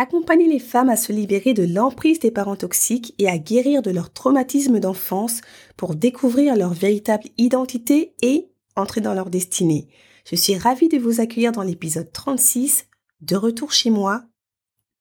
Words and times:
Accompagner 0.00 0.48
les 0.48 0.60
femmes 0.60 0.88
à 0.88 0.96
se 0.96 1.12
libérer 1.12 1.52
de 1.52 1.62
l'emprise 1.62 2.20
des 2.20 2.30
parents 2.30 2.56
toxiques 2.56 3.14
et 3.18 3.28
à 3.28 3.36
guérir 3.36 3.82
de 3.82 3.90
leur 3.90 4.10
traumatisme 4.10 4.80
d'enfance 4.80 5.42
pour 5.76 5.94
découvrir 5.94 6.56
leur 6.56 6.72
véritable 6.72 7.24
identité 7.36 8.14
et 8.22 8.48
entrer 8.76 9.02
dans 9.02 9.12
leur 9.12 9.28
destinée. 9.28 9.88
Je 10.24 10.36
suis 10.36 10.56
ravie 10.56 10.88
de 10.88 10.96
vous 10.96 11.20
accueillir 11.20 11.52
dans 11.52 11.60
l'épisode 11.60 12.10
36, 12.12 12.86
de 13.20 13.36
retour 13.36 13.72
chez 13.72 13.90
moi, 13.90 14.22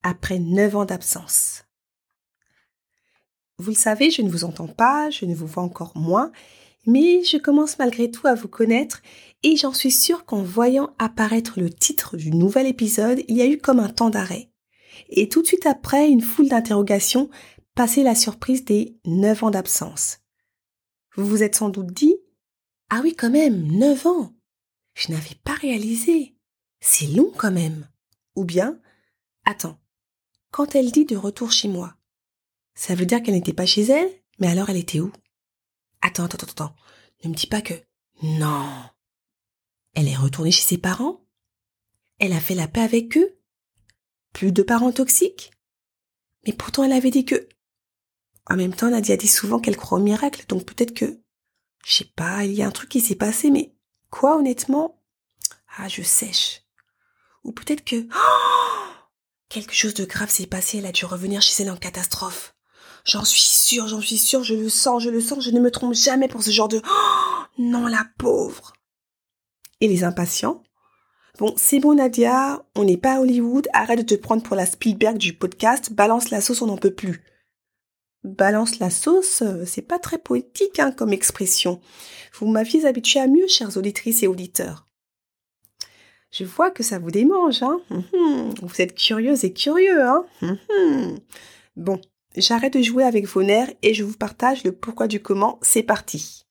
après 0.03 0.37
9 0.37 0.75
ans 0.75 0.83
d'absence. 0.83 1.63
Vous 3.57 3.69
le 3.69 3.77
savez, 3.77 4.11
je 4.11 4.21
ne 4.21 4.29
vous 4.29 4.43
entends 4.43 4.67
pas, 4.67 5.09
je 5.11 5.23
ne 5.23 5.33
vous 5.33 5.47
vois 5.47 5.63
encore 5.63 5.95
moins, 5.95 6.33
mais 6.85 7.23
je 7.23 7.37
commence 7.37 7.79
malgré 7.79 8.11
tout 8.11 8.27
à 8.27 8.35
vous 8.35 8.49
connaître 8.49 9.01
et 9.43 9.55
j'en 9.55 9.71
suis 9.71 9.91
sûre 9.91 10.25
qu'en 10.25 10.43
voyant 10.43 10.89
apparaître 10.99 11.57
le 11.57 11.69
titre 11.69 12.17
du 12.17 12.31
nouvel 12.31 12.67
épisode, 12.67 13.23
il 13.29 13.37
y 13.37 13.41
a 13.41 13.47
eu 13.47 13.59
comme 13.59 13.79
un 13.79 13.87
temps 13.87 14.09
d'arrêt 14.09 14.48
et 15.07 15.29
tout 15.29 15.41
de 15.41 15.47
suite 15.47 15.65
après 15.65 16.09
une 16.09 16.21
foule 16.21 16.49
d'interrogations, 16.49 17.29
passait 17.75 18.03
la 18.03 18.15
surprise 18.15 18.65
des 18.65 18.99
neuf 19.05 19.43
ans 19.43 19.51
d'absence. 19.51 20.19
Vous 21.15 21.25
vous 21.25 21.43
êtes 21.43 21.55
sans 21.55 21.69
doute 21.69 21.93
dit 21.93 22.17
Ah 22.89 23.01
oui, 23.03 23.15
quand 23.15 23.29
même, 23.29 23.67
neuf 23.71 24.05
ans 24.05 24.33
Je 24.95 25.11
n'avais 25.11 25.35
pas 25.43 25.53
réalisé. 25.53 26.35
C'est 26.81 27.07
long 27.07 27.31
quand 27.37 27.51
même. 27.51 27.87
Ou 28.35 28.43
bien 28.43 28.79
Attends, 29.45 29.79
quand 30.51 30.75
elle 30.75 30.91
dit 30.91 31.05
de 31.05 31.15
retour 31.15 31.51
chez 31.51 31.67
moi, 31.67 31.95
ça 32.75 32.95
veut 32.95 33.05
dire 33.05 33.21
qu'elle 33.21 33.35
n'était 33.35 33.53
pas 33.53 33.65
chez 33.65 33.83
elle, 33.83 34.11
mais 34.39 34.47
alors 34.47 34.69
elle 34.69 34.77
était 34.77 34.99
où? 34.99 35.11
Attends, 36.01 36.25
attends, 36.25 36.37
attends, 36.37 36.51
attends. 36.51 36.75
Ne 37.23 37.29
me 37.29 37.35
dis 37.35 37.47
pas 37.47 37.61
que. 37.61 37.73
Non. 38.23 38.69
Elle 39.93 40.07
est 40.07 40.15
retournée 40.15 40.51
chez 40.51 40.61
ses 40.61 40.77
parents? 40.77 41.25
Elle 42.19 42.33
a 42.33 42.39
fait 42.39 42.55
la 42.55 42.67
paix 42.67 42.81
avec 42.81 43.17
eux? 43.17 43.38
Plus 44.33 44.51
de 44.51 44.63
parents 44.63 44.91
toxiques? 44.91 45.51
Mais 46.45 46.53
pourtant 46.53 46.83
elle 46.83 46.93
avait 46.93 47.11
dit 47.11 47.25
que... 47.25 47.47
En 48.49 48.55
même 48.55 48.73
temps, 48.73 48.89
Nadia 48.89 49.15
dit 49.15 49.27
souvent 49.27 49.59
qu'elle 49.59 49.77
croit 49.77 49.99
au 49.99 50.01
miracle, 50.01 50.45
donc 50.47 50.65
peut-être 50.65 50.93
que... 50.93 51.19
Je 51.85 51.97
sais 51.97 52.11
pas, 52.15 52.45
il 52.45 52.53
y 52.53 52.63
a 52.63 52.67
un 52.67 52.71
truc 52.71 52.89
qui 52.89 52.99
s'est 52.99 53.15
passé, 53.15 53.51
mais 53.51 53.75
quoi 54.09 54.37
honnêtement? 54.37 55.01
Ah, 55.77 55.87
je 55.87 56.01
sèche. 56.01 56.63
Ou 57.43 57.51
peut-être 57.51 57.83
que... 57.83 58.07
Quelque 59.49 59.73
chose 59.73 59.93
de 59.93 60.05
grave 60.05 60.29
s'est 60.29 60.47
passé, 60.47 60.77
elle 60.77 60.85
a 60.85 60.91
dû 60.91 61.05
revenir 61.05 61.41
chez 61.41 61.63
elle 61.63 61.71
en 61.71 61.77
catastrophe. 61.77 62.55
J'en 63.05 63.25
suis 63.25 63.41
sûre, 63.41 63.87
j'en 63.87 64.01
suis 64.01 64.17
sûre, 64.17 64.43
je 64.43 64.53
le 64.53 64.69
sens, 64.69 65.03
je 65.03 65.09
le 65.09 65.21
sens, 65.21 65.43
je 65.43 65.51
ne 65.51 65.59
me 65.59 65.71
trompe 65.71 65.93
jamais 65.93 66.27
pour 66.27 66.43
ce 66.43 66.51
genre 66.51 66.67
de... 66.67 66.81
Non, 67.57 67.87
la 67.87 68.05
pauvre. 68.17 68.73
Et 69.81 69.87
les 69.87 70.03
impatients? 70.03 70.63
Bon, 71.39 71.53
c'est 71.55 71.79
bon 71.79 71.93
Nadia, 71.93 72.61
on 72.75 72.83
n'est 72.83 72.97
pas 72.97 73.13
à 73.13 73.19
Hollywood, 73.21 73.69
arrête 73.71 73.99
de 73.99 74.03
te 74.03 74.19
prendre 74.19 74.43
pour 74.43 74.57
la 74.57 74.65
Spielberg 74.65 75.17
du 75.17 75.31
podcast, 75.31 75.93
balance 75.93 76.31
la 76.31 76.41
sauce, 76.41 76.61
on 76.61 76.67
n'en 76.67 76.75
peut 76.75 76.93
plus. 76.93 77.23
Balance 78.25 78.79
la 78.79 78.89
sauce, 78.89 79.41
euh, 79.41 79.63
c'est 79.65 79.81
pas 79.81 79.99
très 79.99 80.17
poétique 80.17 80.79
hein, 80.79 80.91
comme 80.91 81.13
expression. 81.13 81.79
Vous 82.33 82.47
m'aviez 82.47 82.85
habitué 82.85 83.21
à 83.21 83.27
mieux, 83.27 83.47
chères 83.47 83.77
auditrices 83.77 84.21
et 84.21 84.27
auditeurs. 84.27 84.89
Je 86.29 86.43
vois 86.43 86.71
que 86.71 86.83
ça 86.83 86.99
vous 86.99 87.09
démange, 87.09 87.63
hein. 87.63 87.79
Hum, 87.89 88.03
hum. 88.11 88.53
Vous 88.61 88.81
êtes 88.81 88.93
curieuse 88.93 89.45
et 89.45 89.53
curieux, 89.53 90.03
hein. 90.03 90.25
Hum, 90.41 91.19
bon, 91.77 92.01
j'arrête 92.35 92.73
de 92.73 92.81
jouer 92.81 93.05
avec 93.05 93.25
vos 93.27 93.43
nerfs 93.43 93.71
et 93.81 93.93
je 93.93 94.03
vous 94.03 94.17
partage 94.17 94.65
le 94.65 94.73
pourquoi 94.73 95.07
du 95.07 95.21
comment. 95.21 95.57
C'est 95.61 95.83
parti. 95.83 96.48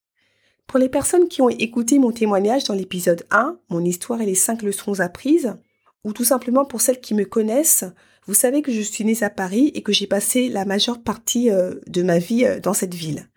Pour 0.69 0.77
les 0.77 0.87
personnes 0.87 1.27
qui 1.27 1.41
ont 1.41 1.49
écouté 1.49 1.97
mon 1.97 2.11
témoignage 2.11 2.65
dans 2.65 2.75
l'épisode 2.75 3.25
1, 3.31 3.57
mon 3.69 3.83
histoire 3.83 4.21
et 4.21 4.27
les 4.27 4.35
5 4.35 4.61
leçons 4.61 4.99
apprises, 4.99 5.55
ou 6.03 6.13
tout 6.13 6.23
simplement 6.23 6.63
pour 6.63 6.79
celles 6.79 7.01
qui 7.01 7.15
me 7.15 7.25
connaissent, 7.25 7.85
vous 8.27 8.35
savez 8.35 8.61
que 8.61 8.71
je 8.71 8.81
suis 8.81 9.03
née 9.03 9.23
à 9.23 9.31
Paris 9.31 9.71
et 9.73 9.81
que 9.81 9.91
j'ai 9.91 10.05
passé 10.05 10.47
la 10.47 10.65
majeure 10.65 11.01
partie 11.01 11.49
euh, 11.49 11.73
de 11.87 12.03
ma 12.03 12.19
vie 12.19 12.45
euh, 12.45 12.59
dans 12.59 12.75
cette 12.75 12.93
ville. 12.93 13.29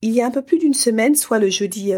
Il 0.00 0.12
y 0.12 0.22
a 0.22 0.26
un 0.26 0.30
peu 0.30 0.40
plus 0.40 0.58
d'une 0.58 0.72
semaine, 0.72 1.14
soit 1.14 1.38
le 1.38 1.50
jeudi 1.50 1.92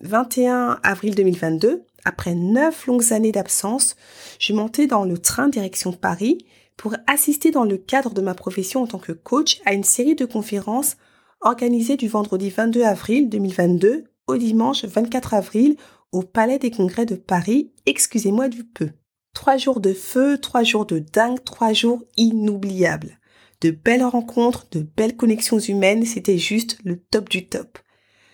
21 0.00 0.70
euh, 0.72 0.74
avril 0.82 1.14
2022, 1.14 1.84
après 2.04 2.34
neuf 2.34 2.88
longues 2.88 3.12
années 3.12 3.30
d'absence, 3.30 3.94
je 4.40 4.54
montais 4.54 4.88
dans 4.88 5.04
le 5.04 5.18
train 5.18 5.46
direction 5.48 5.92
Paris 5.92 6.46
pour 6.76 6.96
assister 7.06 7.52
dans 7.52 7.64
le 7.64 7.76
cadre 7.76 8.12
de 8.12 8.22
ma 8.22 8.34
profession 8.34 8.82
en 8.82 8.88
tant 8.88 8.98
que 8.98 9.12
coach 9.12 9.60
à 9.64 9.72
une 9.72 9.84
série 9.84 10.16
de 10.16 10.24
conférences 10.24 10.96
organisé 11.42 11.96
du 11.96 12.08
vendredi 12.08 12.50
22 12.50 12.82
avril 12.82 13.28
2022 13.28 14.04
au 14.28 14.36
dimanche 14.36 14.84
24 14.84 15.34
avril 15.34 15.76
au 16.12 16.22
Palais 16.22 16.58
des 16.58 16.70
Congrès 16.70 17.06
de 17.06 17.16
Paris, 17.16 17.72
excusez-moi 17.86 18.48
du 18.48 18.64
peu. 18.64 18.90
Trois 19.34 19.56
jours 19.56 19.80
de 19.80 19.92
feu, 19.92 20.38
trois 20.38 20.62
jours 20.62 20.86
de 20.86 20.98
dingue, 20.98 21.42
trois 21.42 21.72
jours 21.72 22.02
inoubliables. 22.16 23.18
De 23.60 23.70
belles 23.70 24.04
rencontres, 24.04 24.66
de 24.70 24.80
belles 24.80 25.16
connexions 25.16 25.58
humaines, 25.58 26.04
c'était 26.04 26.38
juste 26.38 26.78
le 26.84 26.96
top 26.96 27.28
du 27.28 27.48
top. 27.48 27.78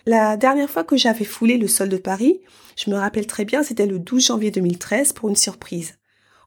La 0.05 0.37
dernière 0.37 0.69
fois 0.69 0.83
que 0.83 0.97
j'avais 0.97 1.25
foulé 1.25 1.57
le 1.57 1.67
sol 1.67 1.89
de 1.89 1.97
Paris, 1.97 2.41
je 2.75 2.89
me 2.89 2.95
rappelle 2.95 3.27
très 3.27 3.45
bien, 3.45 3.63
c'était 3.63 3.85
le 3.85 3.99
12 3.99 4.27
janvier 4.27 4.51
2013 4.51 5.13
pour 5.13 5.29
une 5.29 5.35
surprise. 5.35 5.97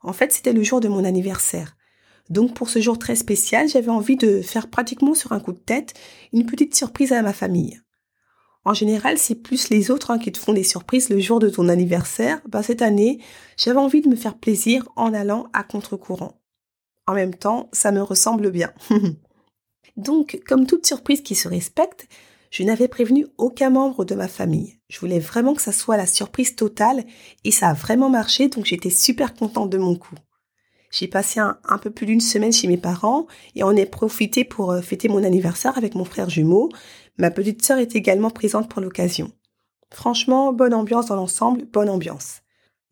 En 0.02 0.12
fait, 0.12 0.32
c'était 0.32 0.52
le 0.52 0.62
jour 0.62 0.80
de 0.80 0.88
mon 0.88 1.04
anniversaire. 1.04 1.76
Donc 2.30 2.54
pour 2.54 2.68
ce 2.68 2.80
jour 2.80 2.98
très 2.98 3.16
spécial, 3.16 3.68
j'avais 3.68 3.90
envie 3.90 4.16
de 4.16 4.42
faire 4.42 4.68
pratiquement 4.68 5.14
sur 5.14 5.32
un 5.32 5.40
coup 5.40 5.52
de 5.52 5.58
tête 5.58 5.94
une 6.32 6.46
petite 6.46 6.74
surprise 6.74 7.12
à 7.12 7.22
ma 7.22 7.32
famille. 7.32 7.80
En 8.64 8.74
général, 8.74 9.18
c'est 9.18 9.34
plus 9.34 9.70
les 9.70 9.90
autres 9.90 10.12
hein, 10.12 10.18
qui 10.18 10.30
te 10.30 10.38
font 10.38 10.52
des 10.52 10.62
surprises 10.62 11.08
le 11.08 11.18
jour 11.18 11.40
de 11.40 11.48
ton 11.48 11.68
anniversaire. 11.68 12.40
Bah, 12.48 12.62
cette 12.62 12.82
année, 12.82 13.18
j'avais 13.56 13.78
envie 13.78 14.02
de 14.02 14.08
me 14.08 14.16
faire 14.16 14.38
plaisir 14.38 14.88
en 14.94 15.12
allant 15.12 15.48
à 15.52 15.64
contre-courant. 15.64 16.40
En 17.08 17.14
même 17.14 17.34
temps, 17.34 17.68
ça 17.72 17.90
me 17.90 18.02
ressemble 18.02 18.52
bien. 18.52 18.72
Donc, 19.96 20.40
comme 20.46 20.66
toute 20.66 20.86
surprise 20.86 21.22
qui 21.22 21.34
se 21.34 21.48
respecte, 21.48 22.06
je 22.50 22.62
n'avais 22.62 22.86
prévenu 22.86 23.26
aucun 23.36 23.70
membre 23.70 24.04
de 24.04 24.14
ma 24.14 24.28
famille. 24.28 24.78
Je 24.88 25.00
voulais 25.00 25.18
vraiment 25.18 25.54
que 25.54 25.62
ça 25.62 25.72
soit 25.72 25.96
la 25.96 26.06
surprise 26.06 26.54
totale 26.54 27.04
et 27.44 27.50
ça 27.50 27.70
a 27.70 27.74
vraiment 27.74 28.10
marché, 28.10 28.48
donc 28.48 28.66
j'étais 28.66 28.90
super 28.90 29.34
contente 29.34 29.70
de 29.70 29.78
mon 29.78 29.96
coup. 29.96 30.14
J'ai 30.92 31.08
passé 31.08 31.40
un, 31.40 31.78
peu 31.78 31.90
plus 31.90 32.04
d'une 32.04 32.20
semaine 32.20 32.52
chez 32.52 32.68
mes 32.68 32.76
parents 32.76 33.26
et 33.54 33.64
on 33.64 33.72
est 33.72 33.86
profité 33.86 34.44
pour 34.44 34.72
euh, 34.72 34.82
fêter 34.82 35.08
mon 35.08 35.24
anniversaire 35.24 35.78
avec 35.78 35.94
mon 35.94 36.04
frère 36.04 36.28
jumeau. 36.28 36.68
Ma 37.16 37.30
petite 37.30 37.64
sœur 37.64 37.78
est 37.78 37.96
également 37.96 38.28
présente 38.28 38.68
pour 38.68 38.82
l'occasion. 38.82 39.32
Franchement, 39.90 40.52
bonne 40.52 40.74
ambiance 40.74 41.06
dans 41.06 41.16
l'ensemble, 41.16 41.64
bonne 41.64 41.88
ambiance. 41.88 42.42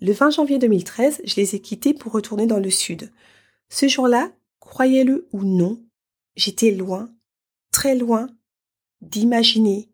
Le 0.01 0.13
20 0.13 0.31
janvier 0.31 0.59
2013, 0.59 1.21
je 1.25 1.37
les 1.37 1.55
ai 1.55 1.61
quittés 1.61 1.93
pour 1.93 2.13
retourner 2.13 2.47
dans 2.47 2.59
le 2.59 2.71
sud. 2.71 3.13
Ce 3.69 3.87
jour-là, 3.87 4.33
croyez-le 4.61 5.29
ou 5.33 5.45
non, 5.45 5.83
j'étais 6.37 6.71
loin, 6.71 7.11
très 7.71 7.95
loin, 7.95 8.29
d'imaginer 9.03 9.91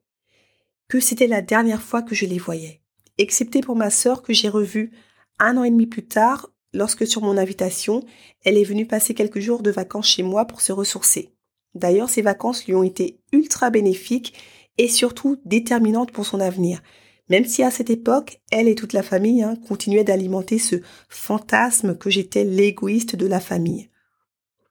que 0.87 1.01
c'était 1.01 1.27
la 1.27 1.43
dernière 1.43 1.83
fois 1.83 2.03
que 2.03 2.15
je 2.15 2.25
les 2.25 2.39
voyais, 2.39 2.83
excepté 3.19 3.63
pour 3.63 3.75
ma 3.75 3.91
sœur 3.91 4.23
que 4.23 4.33
j'ai 4.33 4.49
revue 4.49 4.93
un 5.41 5.57
an 5.57 5.65
et 5.65 5.71
demi 5.71 5.87
plus 5.87 6.07
tard 6.07 6.51
lorsque 6.77 7.07
sur 7.07 7.23
mon 7.23 7.39
invitation, 7.39 8.05
elle 8.45 8.59
est 8.59 8.65
venue 8.65 8.87
passer 8.87 9.15
quelques 9.15 9.41
jours 9.41 9.63
de 9.63 9.71
vacances 9.71 10.09
chez 10.09 10.23
moi 10.23 10.45
pour 10.45 10.61
se 10.61 10.73
ressourcer. 10.73 11.33
D'ailleurs, 11.75 12.11
ces 12.11 12.23
vacances 12.23 12.67
lui 12.67 12.75
ont 12.75 12.83
été 12.83 13.19
ultra 13.33 13.71
bénéfiques 13.71 14.35
et 14.79 14.89
surtout 14.89 15.41
déterminantes 15.45 16.13
pour 16.13 16.27
son 16.27 16.41
avenir. 16.41 16.83
Même 17.29 17.45
si 17.45 17.63
à 17.63 17.71
cette 17.71 17.91
époque, 17.91 18.41
elle 18.53 18.69
et 18.69 18.75
toute 18.75 18.93
la 18.93 19.03
famille 19.03 19.43
hein, 19.43 19.57
continuaient 19.69 20.05
d'alimenter 20.05 20.59
ce 20.59 20.77
fantasme 21.09 21.97
que 21.97 22.11
j'étais 22.11 22.45
l'égoïste 22.45 23.17
de 23.17 23.27
la 23.27 23.41
famille. 23.41 23.91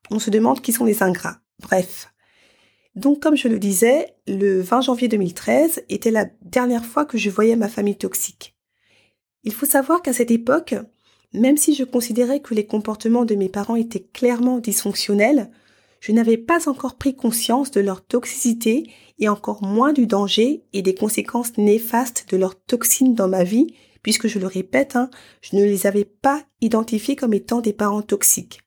On 0.09 0.19
se 0.19 0.29
demande 0.29 0.61
qui 0.61 0.71
sont 0.71 0.85
les 0.85 1.03
ingrats. 1.03 1.39
Bref. 1.59 2.13
Donc, 2.95 3.19
comme 3.19 3.35
je 3.35 3.49
le 3.49 3.59
disais, 3.59 4.15
le 4.25 4.61
20 4.61 4.81
janvier 4.81 5.07
2013 5.07 5.83
était 5.89 6.11
la 6.11 6.27
dernière 6.41 6.85
fois 6.85 7.05
que 7.05 7.17
je 7.17 7.29
voyais 7.29 7.57
ma 7.57 7.67
famille 7.67 7.97
toxique. 7.97 8.55
Il 9.43 9.53
faut 9.53 9.65
savoir 9.65 10.01
qu'à 10.01 10.13
cette 10.13 10.31
époque, 10.31 10.75
même 11.35 11.57
si 11.57 11.75
je 11.75 11.83
considérais 11.83 12.39
que 12.39 12.53
les 12.53 12.65
comportements 12.65 13.25
de 13.25 13.35
mes 13.35 13.49
parents 13.49 13.75
étaient 13.75 14.07
clairement 14.13 14.59
dysfonctionnels, 14.59 15.51
je 15.99 16.11
n'avais 16.11 16.37
pas 16.37 16.69
encore 16.69 16.95
pris 16.95 17.15
conscience 17.15 17.71
de 17.71 17.81
leur 17.81 18.05
toxicité 18.05 18.91
et 19.19 19.29
encore 19.29 19.63
moins 19.63 19.93
du 19.93 20.07
danger 20.07 20.63
et 20.73 20.81
des 20.81 20.95
conséquences 20.95 21.57
néfastes 21.57 22.27
de 22.29 22.37
leurs 22.37 22.61
toxines 22.61 23.15
dans 23.15 23.27
ma 23.27 23.43
vie, 23.43 23.73
puisque 24.03 24.27
je 24.27 24.39
le 24.39 24.47
répète, 24.47 24.95
hein, 24.95 25.09
je 25.41 25.55
ne 25.55 25.63
les 25.63 25.87
avais 25.87 26.05
pas 26.05 26.43
identifiés 26.61 27.15
comme 27.15 27.33
étant 27.33 27.61
des 27.61 27.73
parents 27.73 28.03
toxiques. 28.03 28.61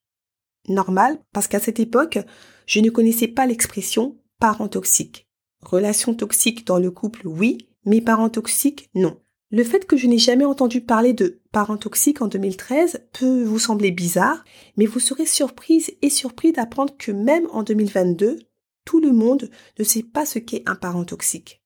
Normal, 0.69 1.19
parce 1.32 1.47
qu'à 1.47 1.61
cette 1.61 1.81
époque, 1.81 2.19
je 2.67 2.81
ne 2.81 2.91
connaissais 2.91 3.29
pas 3.29 3.47
l'expression 3.47 4.19
parent 4.41 4.69
toxique. 4.69 5.29
Relation 5.62 6.15
toxique 6.15 6.67
dans 6.67 6.79
le 6.79 6.91
couple, 6.91 7.26
oui, 7.26 7.59
mais 7.85 8.00
parents 8.00 8.31
toxiques, 8.31 8.91
non. 8.94 9.19
Le 9.50 9.64
fait 9.64 9.86
que 9.86 9.96
je 9.96 10.06
n'ai 10.06 10.18
jamais 10.18 10.44
entendu 10.44 10.82
parler 10.82 11.14
de 11.14 11.40
parents 11.52 11.78
toxiques 11.78 12.20
en 12.20 12.28
2013 12.28 13.06
peut 13.12 13.44
vous 13.44 13.58
sembler 13.58 13.90
bizarre, 13.90 14.44
mais 14.76 14.84
vous 14.84 15.00
serez 15.00 15.24
surprise 15.24 15.90
et 16.02 16.10
surpris 16.10 16.52
d'apprendre 16.52 16.94
que 16.98 17.12
même 17.12 17.46
en 17.50 17.62
2022, 17.62 18.38
tout 18.84 19.00
le 19.00 19.12
monde 19.12 19.50
ne 19.78 19.84
sait 19.84 20.02
pas 20.02 20.26
ce 20.26 20.38
qu'est 20.38 20.62
un 20.66 20.74
parent 20.74 21.04
toxique. 21.04 21.62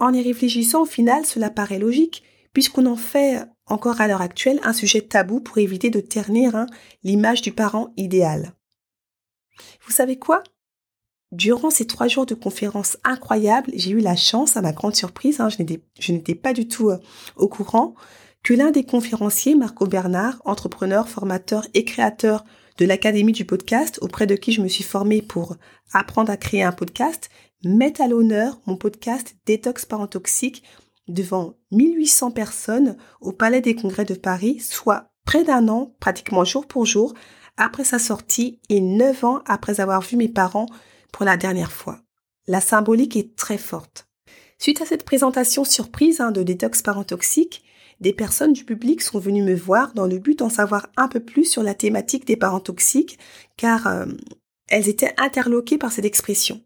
En 0.00 0.12
y 0.12 0.22
réfléchissant, 0.22 0.82
au 0.82 0.86
final, 0.86 1.24
cela 1.24 1.50
paraît 1.50 1.78
logique, 1.78 2.24
puisqu'on 2.52 2.86
en 2.86 2.96
fait 2.96 3.44
encore 3.66 4.00
à 4.00 4.08
l'heure 4.08 4.22
actuelle 4.22 4.60
un 4.64 4.72
sujet 4.72 5.02
tabou 5.02 5.40
pour 5.40 5.58
éviter 5.58 5.90
de 5.90 6.00
ternir 6.00 6.56
hein, 6.56 6.66
l'image 7.04 7.42
du 7.42 7.52
parent 7.52 7.92
idéal. 7.96 8.54
Vous 9.82 9.92
savez 9.92 10.18
quoi? 10.18 10.42
Durant 11.30 11.68
ces 11.68 11.86
trois 11.86 12.08
jours 12.08 12.24
de 12.24 12.34
conférence 12.34 12.96
incroyables, 13.04 13.70
j'ai 13.74 13.90
eu 13.90 14.00
la 14.00 14.16
chance, 14.16 14.56
à 14.56 14.62
ma 14.62 14.72
grande 14.72 14.96
surprise, 14.96 15.40
hein, 15.40 15.48
je 15.50 16.12
n'étais 16.12 16.34
pas 16.34 16.54
du 16.54 16.66
tout 16.66 16.88
euh, 16.88 16.98
au 17.36 17.48
courant, 17.48 17.94
que 18.42 18.54
l'un 18.54 18.70
des 18.70 18.84
conférenciers, 18.84 19.54
Marco 19.54 19.86
Bernard, 19.86 20.40
entrepreneur, 20.46 21.06
formateur 21.06 21.66
et 21.74 21.84
créateur 21.84 22.44
de 22.78 22.86
l'Académie 22.86 23.32
du 23.32 23.44
podcast, 23.44 23.98
auprès 24.00 24.26
de 24.26 24.36
qui 24.36 24.52
je 24.52 24.62
me 24.62 24.68
suis 24.68 24.84
formée 24.84 25.20
pour 25.20 25.56
apprendre 25.92 26.30
à 26.30 26.38
créer 26.38 26.62
un 26.62 26.72
podcast, 26.72 27.28
mette 27.62 28.00
à 28.00 28.08
l'honneur 28.08 28.58
mon 28.66 28.76
podcast 28.76 29.36
Détox 29.44 29.84
Parent 29.84 30.06
Toxique 30.06 30.62
devant 31.08 31.54
1800 31.72 32.30
personnes 32.30 32.96
au 33.20 33.32
Palais 33.32 33.60
des 33.60 33.74
Congrès 33.74 34.04
de 34.04 34.14
Paris, 34.14 34.60
soit 34.60 35.10
près 35.26 35.44
d'un 35.44 35.68
an, 35.68 35.94
pratiquement 36.00 36.44
jour 36.44 36.66
pour 36.66 36.86
jour, 36.86 37.12
après 37.58 37.84
sa 37.84 37.98
sortie 37.98 38.60
et 38.68 38.80
neuf 38.80 39.24
ans 39.24 39.40
après 39.46 39.80
avoir 39.80 40.00
vu 40.00 40.16
mes 40.16 40.28
parents 40.28 40.68
pour 41.12 41.24
la 41.24 41.36
dernière 41.36 41.72
fois. 41.72 42.00
La 42.46 42.60
symbolique 42.60 43.16
est 43.16 43.36
très 43.36 43.58
forte. 43.58 44.08
Suite 44.58 44.80
à 44.80 44.86
cette 44.86 45.04
présentation 45.04 45.64
surprise 45.64 46.20
hein, 46.20 46.32
de 46.32 46.42
détox 46.42 46.82
parent 46.82 47.04
toxique, 47.04 47.62
des 48.00 48.12
personnes 48.12 48.52
du 48.52 48.64
public 48.64 49.02
sont 49.02 49.18
venues 49.18 49.42
me 49.42 49.54
voir 49.54 49.92
dans 49.92 50.06
le 50.06 50.18
but 50.18 50.38
d'en 50.38 50.48
savoir 50.48 50.88
un 50.96 51.08
peu 51.08 51.20
plus 51.20 51.44
sur 51.44 51.62
la 51.62 51.74
thématique 51.74 52.26
des 52.26 52.36
parents 52.36 52.60
toxiques, 52.60 53.18
car 53.56 53.86
euh, 53.86 54.06
elles 54.68 54.88
étaient 54.88 55.14
interloquées 55.16 55.78
par 55.78 55.92
cette 55.92 56.04
expression. 56.04 56.62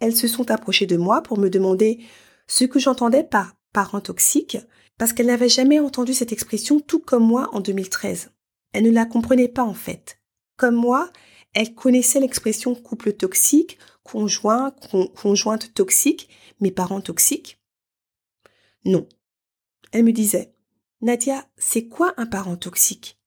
Elles 0.00 0.16
se 0.16 0.26
sont 0.26 0.50
approchées 0.50 0.86
de 0.86 0.96
moi 0.96 1.22
pour 1.22 1.38
me 1.38 1.50
demander 1.50 2.00
ce 2.48 2.64
que 2.64 2.80
j'entendais 2.80 3.22
par 3.22 3.54
parent 3.72 4.00
toxique, 4.00 4.58
parce 4.98 5.12
qu'elles 5.12 5.26
n'avaient 5.26 5.48
jamais 5.48 5.78
entendu 5.78 6.14
cette 6.14 6.32
expression 6.32 6.80
tout 6.80 6.98
comme 6.98 7.24
moi 7.24 7.48
en 7.52 7.60
2013. 7.60 8.30
Elles 8.72 8.84
ne 8.84 8.90
la 8.90 9.04
comprenaient 9.04 9.48
pas 9.48 9.64
en 9.64 9.74
fait. 9.74 10.18
Comme 10.56 10.74
moi, 10.74 11.10
elle 11.54 11.74
connaissait 11.74 12.20
l'expression 12.20 12.74
couple 12.74 13.12
toxique, 13.12 13.78
conjoint, 14.02 14.74
conjointe 15.14 15.72
toxique, 15.74 16.28
mes 16.60 16.70
parents 16.70 17.00
toxiques? 17.00 17.58
Non. 18.84 19.08
Elle 19.92 20.04
me 20.04 20.12
disait, 20.12 20.54
Nadia, 21.00 21.46
c'est 21.56 21.88
quoi 21.88 22.14
un 22.16 22.26
parent 22.26 22.56
toxique? 22.56 23.18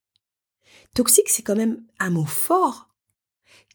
Toxique, 0.93 1.29
c'est 1.29 1.43
quand 1.43 1.55
même 1.55 1.83
un 1.99 2.09
mot 2.09 2.25
fort. 2.25 2.89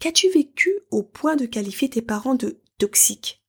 Qu'as-tu 0.00 0.29
vécu 0.31 0.81
au 0.91 1.02
point 1.02 1.37
de 1.37 1.47
qualifier 1.47 1.88
tes 1.88 2.02
parents 2.02 2.35
de 2.35 2.61
toxiques? 2.79 3.43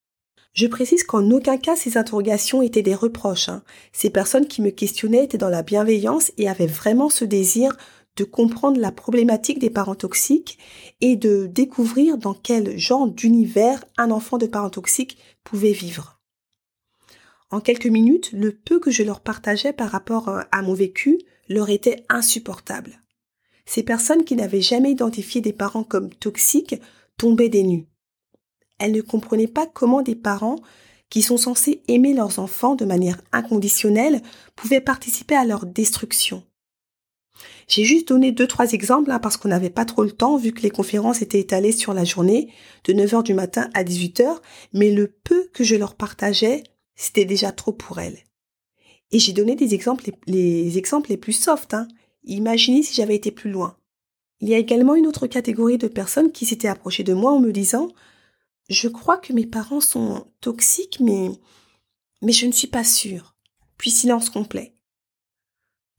Je 0.53 0.67
précise 0.67 1.05
qu'en 1.05 1.31
aucun 1.31 1.57
cas 1.57 1.77
ces 1.77 1.97
interrogations 1.97 2.61
étaient 2.61 2.81
des 2.81 2.95
reproches. 2.95 3.47
Hein. 3.47 3.63
Ces 3.93 4.09
personnes 4.09 4.47
qui 4.47 4.61
me 4.61 4.69
questionnaient 4.69 5.23
étaient 5.23 5.37
dans 5.37 5.49
la 5.49 5.63
bienveillance 5.63 6.31
et 6.37 6.49
avaient 6.49 6.67
vraiment 6.67 7.09
ce 7.09 7.23
désir 7.23 7.77
de 8.17 8.23
comprendre 8.23 8.79
la 8.79 8.91
problématique 8.91 9.59
des 9.59 9.69
parents 9.69 9.95
toxiques 9.95 10.57
et 10.99 11.15
de 11.15 11.47
découvrir 11.47 12.17
dans 12.17 12.33
quel 12.33 12.77
genre 12.77 13.07
d'univers 13.07 13.83
un 13.97 14.11
enfant 14.11 14.37
de 14.37 14.47
parents 14.47 14.69
toxiques 14.69 15.17
pouvait 15.43 15.71
vivre. 15.71 16.19
En 17.49 17.59
quelques 17.59 17.87
minutes, 17.87 18.31
le 18.31 18.53
peu 18.53 18.79
que 18.79 18.91
je 18.91 19.03
leur 19.03 19.19
partageais 19.19 19.73
par 19.73 19.89
rapport 19.89 20.29
euh, 20.29 20.41
à 20.51 20.61
mon 20.61 20.73
vécu 20.73 21.19
leur 21.49 21.69
était 21.69 22.05
insupportable. 22.07 23.01
Ces 23.65 23.83
personnes 23.83 24.23
qui 24.23 24.35
n'avaient 24.35 24.61
jamais 24.61 24.91
identifié 24.91 25.41
des 25.41 25.53
parents 25.53 25.83
comme 25.83 26.09
toxiques 26.09 26.75
tombaient 27.17 27.49
des 27.49 27.63
nues. 27.63 27.87
Elles 28.79 28.93
ne 28.93 29.01
comprenaient 29.01 29.47
pas 29.47 29.67
comment 29.67 30.01
des 30.01 30.15
parents 30.15 30.57
qui 31.09 31.21
sont 31.21 31.37
censés 31.37 31.83
aimer 31.87 32.13
leurs 32.13 32.39
enfants 32.39 32.75
de 32.75 32.85
manière 32.85 33.21
inconditionnelle 33.33 34.21
pouvaient 34.55 34.81
participer 34.81 35.35
à 35.35 35.45
leur 35.45 35.65
destruction. 35.65 36.43
J'ai 37.67 37.83
juste 37.83 38.09
donné 38.09 38.31
deux, 38.31 38.47
trois 38.47 38.73
exemples 38.73 39.11
hein, 39.11 39.19
parce 39.19 39.37
qu'on 39.37 39.49
n'avait 39.49 39.69
pas 39.69 39.85
trop 39.85 40.03
le 40.03 40.11
temps 40.11 40.37
vu 40.37 40.51
que 40.51 40.61
les 40.61 40.69
conférences 40.69 41.21
étaient 41.21 41.39
étalées 41.39 41.71
sur 41.71 41.93
la 41.93 42.03
journée 42.03 42.51
de 42.83 42.93
9h 42.93 43.23
du 43.23 43.33
matin 43.33 43.69
à 43.73 43.83
18h, 43.83 44.39
mais 44.73 44.91
le 44.91 45.07
peu 45.07 45.49
que 45.53 45.63
je 45.63 45.75
leur 45.75 45.95
partageais, 45.95 46.63
c'était 46.95 47.25
déjà 47.25 47.51
trop 47.51 47.71
pour 47.71 47.99
elles. 47.99 48.23
Et 49.11 49.19
j'ai 49.19 49.33
donné 49.33 49.55
des 49.55 49.73
exemples, 49.73 50.11
les, 50.27 51.17
plus 51.19 51.33
soft. 51.33 51.73
Hein. 51.73 51.87
Imaginez 52.23 52.83
si 52.83 52.93
j'avais 52.93 53.15
été 53.15 53.31
plus 53.31 53.51
loin. 53.51 53.77
Il 54.39 54.49
y 54.49 54.53
a 54.53 54.57
également 54.57 54.95
une 54.95 55.07
autre 55.07 55.27
catégorie 55.27 55.77
de 55.77 55.87
personnes 55.87 56.31
qui 56.31 56.45
s'étaient 56.45 56.67
approchées 56.67 57.03
de 57.03 57.13
moi 57.13 57.31
en 57.31 57.39
me 57.39 57.51
disant 57.51 57.89
Je 58.69 58.87
crois 58.87 59.17
que 59.17 59.33
mes 59.33 59.45
parents 59.45 59.81
sont 59.81 60.25
toxiques, 60.39 60.99
mais 60.99 61.31
je 62.27 62.45
ne 62.45 62.51
suis 62.51 62.67
pas 62.67 62.83
sûre. 62.83 63.35
Puis 63.77 63.91
silence 63.91 64.29
complet. 64.29 64.75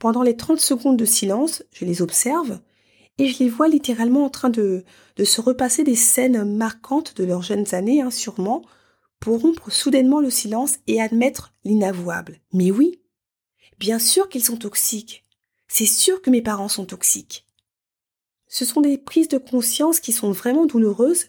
Pendant 0.02 0.24
les 0.24 0.36
30 0.36 0.58
secondes 0.58 0.96
de 0.96 1.04
silence, 1.04 1.62
je 1.70 1.84
les 1.84 2.02
observe 2.02 2.58
et 3.18 3.28
je 3.28 3.38
les 3.38 3.48
vois 3.48 3.68
littéralement 3.68 4.24
en 4.24 4.30
train 4.30 4.50
de, 4.50 4.84
se 5.24 5.40
repasser 5.40 5.84
des 5.84 5.94
scènes 5.94 6.56
marquantes 6.56 7.16
de 7.16 7.22
leurs 7.22 7.42
jeunes 7.42 7.72
années, 7.72 8.02
hein, 8.02 8.10
sûrement, 8.10 8.62
pour 9.20 9.40
rompre 9.40 9.70
soudainement 9.70 10.20
le 10.20 10.28
silence 10.28 10.78
et 10.88 11.00
admettre 11.00 11.54
l'inavouable. 11.62 12.40
Mais 12.52 12.72
oui, 12.72 13.00
bien 13.78 14.00
sûr 14.00 14.28
qu'ils 14.28 14.42
sont 14.42 14.56
toxiques. 14.56 15.24
C'est 15.68 15.86
sûr 15.86 16.20
que 16.20 16.30
mes 16.30 16.42
parents 16.42 16.68
sont 16.68 16.86
toxiques. 16.86 17.46
Ce 18.48 18.64
sont 18.64 18.80
des 18.80 18.98
prises 18.98 19.28
de 19.28 19.38
conscience 19.38 20.00
qui 20.00 20.12
sont 20.12 20.32
vraiment 20.32 20.66
douloureuses 20.66 21.26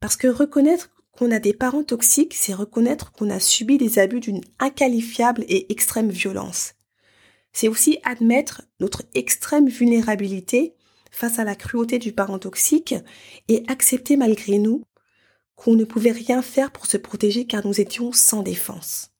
parce 0.00 0.16
que 0.16 0.26
reconnaître 0.26 0.90
qu'on 1.12 1.30
a 1.30 1.38
des 1.38 1.54
parents 1.54 1.84
toxiques, 1.84 2.34
c'est 2.34 2.54
reconnaître 2.54 3.12
qu'on 3.12 3.30
a 3.30 3.38
subi 3.38 3.78
des 3.78 4.00
abus 4.00 4.18
d'une 4.18 4.40
inqualifiable 4.58 5.44
et 5.46 5.70
extrême 5.70 6.10
violence 6.10 6.74
c'est 7.52 7.68
aussi 7.68 7.98
admettre 8.04 8.62
notre 8.78 9.02
extrême 9.14 9.68
vulnérabilité 9.68 10.74
face 11.10 11.38
à 11.38 11.44
la 11.44 11.56
cruauté 11.56 11.98
du 11.98 12.12
parent 12.12 12.38
toxique 12.38 12.94
et 13.48 13.64
accepter 13.68 14.16
malgré 14.16 14.58
nous 14.58 14.84
qu'on 15.56 15.74
ne 15.74 15.84
pouvait 15.84 16.12
rien 16.12 16.42
faire 16.42 16.70
pour 16.70 16.86
se 16.86 16.96
protéger 16.96 17.46
car 17.46 17.66
nous 17.66 17.80
étions 17.80 18.12
sans 18.12 18.42
défense. 18.42 19.10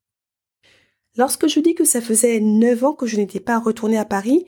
Lorsque 1.17 1.49
je 1.49 1.61
dis 1.61 1.75
que 1.75 1.85
ça 1.85 2.01
faisait 2.01 2.41
neuf 2.41 2.85
ans 2.85 2.95
que 2.95 3.07
je 3.07 3.17
n'étais 3.17 3.41
pas 3.41 3.59
retournée 3.59 3.99
à 3.99 4.05
Paris, 4.05 4.47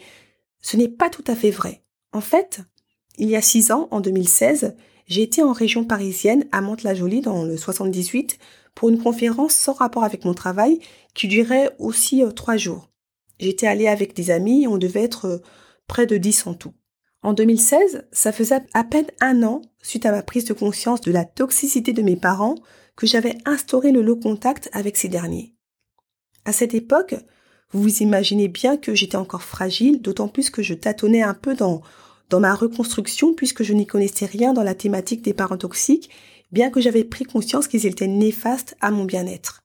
ce 0.61 0.77
n'est 0.77 0.89
pas 0.89 1.11
tout 1.11 1.25
à 1.27 1.35
fait 1.35 1.51
vrai. 1.51 1.83
En 2.13 2.21
fait, 2.21 2.61
il 3.19 3.29
y 3.29 3.37
a 3.37 3.43
six 3.43 3.73
ans, 3.73 3.89
en 3.91 4.01
2016, 4.01 4.77
j'ai 5.07 5.23
été 5.23 5.43
en 5.43 5.53
région 5.53 5.85
parisienne, 5.85 6.47
à 6.53 6.61
Mantes-la-Jolie, 6.61 7.21
dans 7.21 7.45
le 7.45 7.57
78, 7.57 8.39
pour 8.75 8.89
une 8.89 9.03
conférence 9.03 9.55
sans 9.55 9.73
rapport 9.73 10.05
avec 10.05 10.25
mon 10.25 10.35
travail 10.35 10.79
qui 11.15 11.29
durait 11.29 11.75
aussi 11.79 12.23
euh, 12.23 12.31
trois 12.31 12.57
jours. 12.57 12.92
J'étais 13.39 13.67
allée 13.67 13.89
avec 13.89 14.15
des 14.15 14.31
amis 14.31 14.67
on 14.67 14.79
devait 14.79 15.03
être 15.03 15.27
euh, 15.27 15.39
près 15.87 16.07
de 16.07 16.17
10 16.17 16.47
en 16.47 16.55
tout. 16.55 16.75
En 17.23 17.35
2016, 17.35 18.07
ça 18.11 18.33
faisait 18.33 18.63
à 18.75 18.83
peine 18.83 19.07
un 19.21 19.43
an, 19.45 19.63
suite 19.81 20.07
à 20.07 20.11
ma 20.11 20.23
prise 20.23 20.45
de 20.45 20.55
conscience 20.55 21.01
de 21.01 21.13
la 21.13 21.25
toxicité 21.25 21.93
de 21.93 22.03
mes 22.03 22.17
parents, 22.17 22.57
que 22.97 23.07
j'avais 23.07 23.39
instauré 23.45 23.93
le 23.93 24.03
low 24.03 24.17
contact 24.17 24.69
avec 24.73 24.97
ces 24.97 25.09
derniers. 25.09 25.55
À 26.45 26.53
cette 26.53 26.75
époque, 26.75 27.15
vous 27.71 27.83
vous 27.83 28.03
imaginez 28.03 28.49
bien 28.49 28.77
que 28.77 28.95
j'étais 28.95 29.17
encore 29.17 29.45
fragile, 29.45 30.03
d'autant 30.03 30.29
plus 30.29 30.51
que 30.51 30.63
je 30.63 30.75
tâtonnais 30.75 31.23
un 31.23 31.35
peu 31.35 31.55
dans, 31.55 31.83
dans 32.29 32.41
ma 32.41 32.55
reconstruction 32.55 33.35
puisque 33.35 33.63
je 33.63 33.73
n'y 33.73 33.87
connaissais 33.87 34.27
rien 34.27 34.53
dans 34.53 34.65
la 34.65 34.75
thématique 34.75 35.23
des 35.23 35.33
parents 35.33 35.57
toxiques, 35.57 36.11
bien 36.51 36.71
que 36.71 36.81
j'avais 36.81 37.05
pris 37.05 37.25
conscience 37.25 37.69
qu'ils 37.69 37.87
étaient 37.87 38.09
néfastes 38.09 38.77
à 38.81 38.91
mon 38.91 39.05
bien-être. 39.05 39.62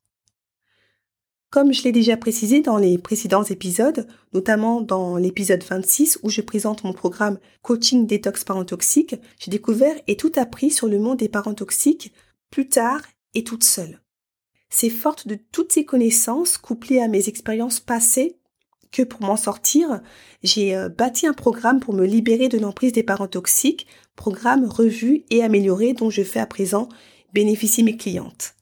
Comme 1.50 1.74
je 1.74 1.84
l'ai 1.84 1.94
déjà 1.94 2.18
précisé 2.18 2.60
dans 2.60 2.78
les 2.78 2.98
précédents 2.98 3.44
épisodes, 3.44 4.06
notamment 4.34 4.82
dans 4.82 5.16
l'épisode 5.16 5.64
26 5.64 6.20
où 6.24 6.30
je 6.30 6.42
présente 6.42 6.84
mon 6.84 6.92
programme 6.92 7.40
Coaching 7.62 8.06
Détox 8.06 8.44
Parents 8.44 8.66
Toxiques, 8.66 9.16
j'ai 9.40 9.50
découvert 9.50 9.96
et 10.08 10.18
tout 10.18 10.32
appris 10.36 10.72
sur 10.72 10.88
le 10.88 11.00
monde 11.00 11.20
des 11.20 11.30
parents 11.30 11.54
toxiques 11.54 12.12
plus 12.52 12.68
tard 12.68 13.02
et 13.34 13.46
toute 13.46 13.64
seule. 13.64 14.02
C'est 14.70 14.90
forte 14.90 15.28
de 15.28 15.38
toutes 15.54 15.72
ces 15.72 15.86
connaissances 15.86 16.58
couplées 16.58 17.00
à 17.00 17.08
mes 17.08 17.30
expériences 17.30 17.80
passées 17.80 18.36
que 18.92 19.04
pour 19.04 19.22
m'en 19.22 19.38
sortir, 19.38 20.02
j'ai 20.44 20.76
euh, 20.76 20.90
bâti 20.90 21.28
un 21.28 21.34
programme 21.34 21.80
pour 21.80 21.94
me 21.94 22.06
libérer 22.06 22.50
de 22.50 22.58
l'emprise 22.58 22.92
des 22.92 23.04
parents 23.04 23.28
toxiques, 23.28 23.88
programme 24.16 24.66
revu 24.66 25.24
et 25.30 25.44
amélioré 25.44 25.94
dont 25.94 26.10
je 26.10 26.24
fais 26.24 26.40
à 26.40 26.46
présent 26.46 26.90
bénéficier 27.34 27.84
mes 27.84 27.98
clientes. 27.98 28.57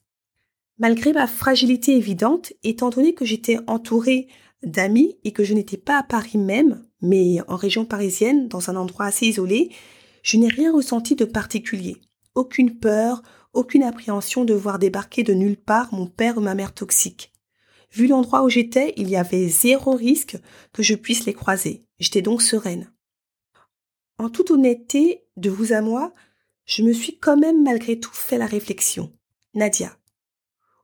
Malgré 0.78 1.12
ma 1.12 1.26
fragilité 1.26 1.96
évidente, 1.96 2.52
étant 2.62 2.90
donné 2.90 3.14
que 3.14 3.24
j'étais 3.24 3.58
entourée 3.66 4.28
d'amis 4.62 5.16
et 5.24 5.32
que 5.32 5.44
je 5.44 5.54
n'étais 5.54 5.78
pas 5.78 5.98
à 5.98 6.02
Paris 6.02 6.38
même, 6.38 6.84
mais 7.00 7.38
en 7.48 7.56
région 7.56 7.84
parisienne, 7.86 8.48
dans 8.48 8.70
un 8.70 8.76
endroit 8.76 9.06
assez 9.06 9.26
isolé, 9.26 9.70
Je 10.22 10.38
n'ai 10.38 10.48
rien 10.48 10.72
ressenti 10.72 11.14
de 11.14 11.24
particulier. 11.24 11.98
Aucune 12.34 12.80
peur, 12.80 13.22
aucune 13.52 13.84
appréhension 13.84 14.44
de 14.44 14.54
voir 14.54 14.80
débarquer 14.80 15.22
de 15.22 15.32
nulle 15.32 15.56
part 15.56 15.94
mon 15.94 16.08
père 16.08 16.36
ou 16.36 16.40
ma 16.40 16.56
mère 16.56 16.74
toxique. 16.74 17.32
Vu 17.92 18.08
l'endroit 18.08 18.42
où 18.42 18.48
j'étais, 18.48 18.92
il 18.96 19.08
y 19.08 19.14
avait 19.14 19.46
zéro 19.46 19.92
risque 19.92 20.36
que 20.72 20.82
je 20.82 20.96
puisse 20.96 21.26
les 21.26 21.32
croiser. 21.32 21.86
J'étais 22.00 22.22
donc 22.22 22.42
sereine. 22.42 22.92
En 24.18 24.28
toute 24.28 24.50
honnêteté, 24.50 25.22
de 25.36 25.48
vous 25.48 25.72
à 25.72 25.80
moi, 25.80 26.12
je 26.64 26.82
me 26.82 26.92
suis 26.92 27.18
quand 27.18 27.36
même 27.36 27.62
malgré 27.62 28.00
tout 28.00 28.12
fait 28.12 28.38
la 28.38 28.46
réflexion. 28.46 29.12
Nadia, 29.54 29.96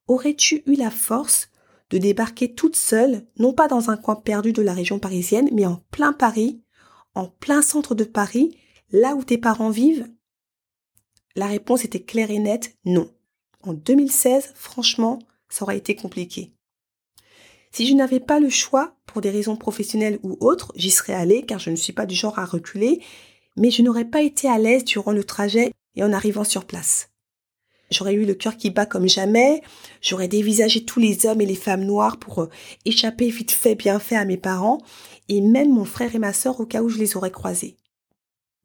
aurais-tu 0.09 0.63
eu 0.67 0.75
la 0.75 0.91
force 0.91 1.49
de 1.91 1.99
débarquer 1.99 2.55
toute 2.55 2.77
seule, 2.77 3.27
non 3.39 3.53
pas 3.53 3.69
dans 3.69 3.91
un 3.91 3.97
coin 3.97 4.17
perdu 4.17 4.53
de 4.53 4.63
la 4.63 4.73
région 4.73 4.99
parisienne, 4.99 5.51
mais 5.53 5.67
en 5.67 5.83
plein 5.91 6.13
Paris, 6.13 6.63
en 7.15 7.27
plein 7.27 7.63
centre 7.63 7.95
de 7.95 8.05
Paris, 8.05 8.57
là 8.91 9.15
où 9.15 9.25
tes 9.25 9.39
parents 9.39 9.71
vivent? 9.71 10.09
La 11.37 11.47
réponse 11.47 11.85
était 11.85 12.03
claire 12.03 12.31
et 12.31 12.39
nette, 12.39 12.77
non. 12.85 13.11
En 13.63 13.75
2016, 13.75 14.53
franchement, 14.55 15.19
ça 15.49 15.65
aurait 15.65 15.79
été 15.79 15.95
compliqué. 15.95 16.53
Si 17.73 17.87
je 17.87 17.95
n'avais 17.95 18.21
pas 18.21 18.41
le 18.41 18.51
choix, 18.51 18.97
pour 19.07 19.21
des 19.21 19.31
raisons 19.31 19.57
professionnelles 19.57 20.19
ou 20.23 20.37
autres, 20.41 20.73
j'y 20.77 20.91
serais 20.91 21.15
allée 21.15 21.45
car 21.45 21.59
je 21.59 21.71
ne 21.71 21.77
suis 21.77 21.93
pas 21.93 22.07
du 22.07 22.15
genre 22.15 22.39
à 22.39 22.45
reculer, 22.45 23.03
mais 23.57 23.71
je 23.71 23.83
n'aurais 23.83 24.05
pas 24.05 24.23
été 24.23 24.49
à 24.49 24.59
l'aise 24.59 24.85
durant 24.85 25.13
le 25.13 25.25
trajet 25.25 25.73
et 25.95 26.03
en 26.03 26.13
arrivant 26.13 26.45
sur 26.45 26.65
place. 26.65 27.12
J'aurais 27.93 28.15
eu 28.15 28.25
le 28.25 28.35
cœur 28.35 28.57
qui 28.57 28.71
bat 28.71 28.87
comme 28.87 29.09
jamais, 29.09 29.63
j'aurais 30.01 30.29
dévisagé 30.29 30.85
tous 30.85 30.99
les 30.99 31.27
hommes 31.27 31.43
et 31.43 31.47
les 31.47 31.55
femmes 31.55 31.85
noires 31.85 32.17
pour 32.17 32.41
euh, 32.41 32.51
échapper 32.85 33.29
vite 33.29 33.53
fait, 33.53 33.75
bien 33.75 33.99
fait 33.99 34.17
à 34.17 34.25
mes 34.25 34.39
parents, 34.39 34.79
et 35.29 35.41
même 35.41 35.73
mon 35.73 35.85
frère 35.85 36.15
et 36.15 36.19
ma 36.19 36.33
sœur 36.33 36.59
au 36.61 36.67
cas 36.67 36.83
où 36.83 36.89
je 36.89 36.99
les 36.99 37.17
aurais 37.17 37.31
croisés. 37.31 37.77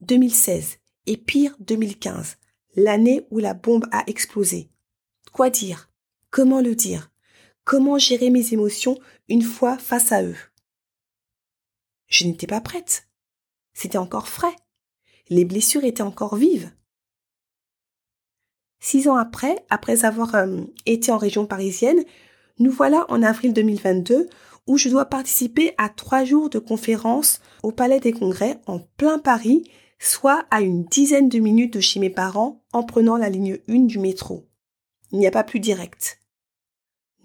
2016, 0.01 0.77
et 1.07 1.17
pire 1.17 1.55
2015, 1.59 2.37
l'année 2.75 3.25
où 3.29 3.39
la 3.39 3.53
bombe 3.53 3.85
a 3.91 4.03
explosé. 4.07 4.69
Quoi 5.33 5.49
dire? 5.49 5.89
Comment 6.29 6.61
le 6.61 6.75
dire? 6.75 7.11
Comment 7.65 7.97
gérer 7.97 8.29
mes 8.29 8.53
émotions 8.53 8.97
une 9.27 9.41
fois 9.41 9.77
face 9.77 10.13
à 10.13 10.23
eux? 10.23 10.37
Je 12.07 12.25
n'étais 12.25 12.47
pas 12.47 12.61
prête. 12.61 13.07
C'était 13.73 13.97
encore 13.97 14.29
frais. 14.29 14.55
Les 15.29 15.43
blessures 15.43 15.83
étaient 15.83 16.01
encore 16.01 16.37
vives. 16.37 16.71
Six 18.79 19.07
ans 19.07 19.15
après, 19.15 19.55
après 19.69 20.05
avoir 20.05 20.35
euh, 20.35 20.61
été 20.85 21.11
en 21.11 21.17
région 21.17 21.45
parisienne, 21.45 22.03
nous 22.59 22.71
voilà 22.71 23.05
en 23.09 23.23
avril 23.23 23.53
2022 23.53 24.29
où 24.67 24.77
je 24.77 24.89
dois 24.89 25.05
participer 25.05 25.73
à 25.77 25.89
trois 25.89 26.25
jours 26.25 26.49
de 26.49 26.59
conférence 26.59 27.41
au 27.63 27.71
Palais 27.71 27.99
des 27.99 28.11
Congrès 28.11 28.59
en 28.67 28.79
plein 28.79 29.17
Paris, 29.17 29.63
soit 29.97 30.45
à 30.51 30.61
une 30.61 30.83
dizaine 30.83 31.29
de 31.29 31.39
minutes 31.39 31.73
de 31.73 31.79
chez 31.79 31.99
mes 31.99 32.09
parents 32.09 32.63
en 32.73 32.83
prenant 32.83 33.17
la 33.17 33.29
ligne 33.29 33.59
1 33.69 33.85
du 33.85 33.99
métro. 33.99 34.47
Il 35.11 35.19
n'y 35.19 35.27
a 35.27 35.31
pas 35.31 35.43
plus 35.43 35.61
direct. 35.61 36.19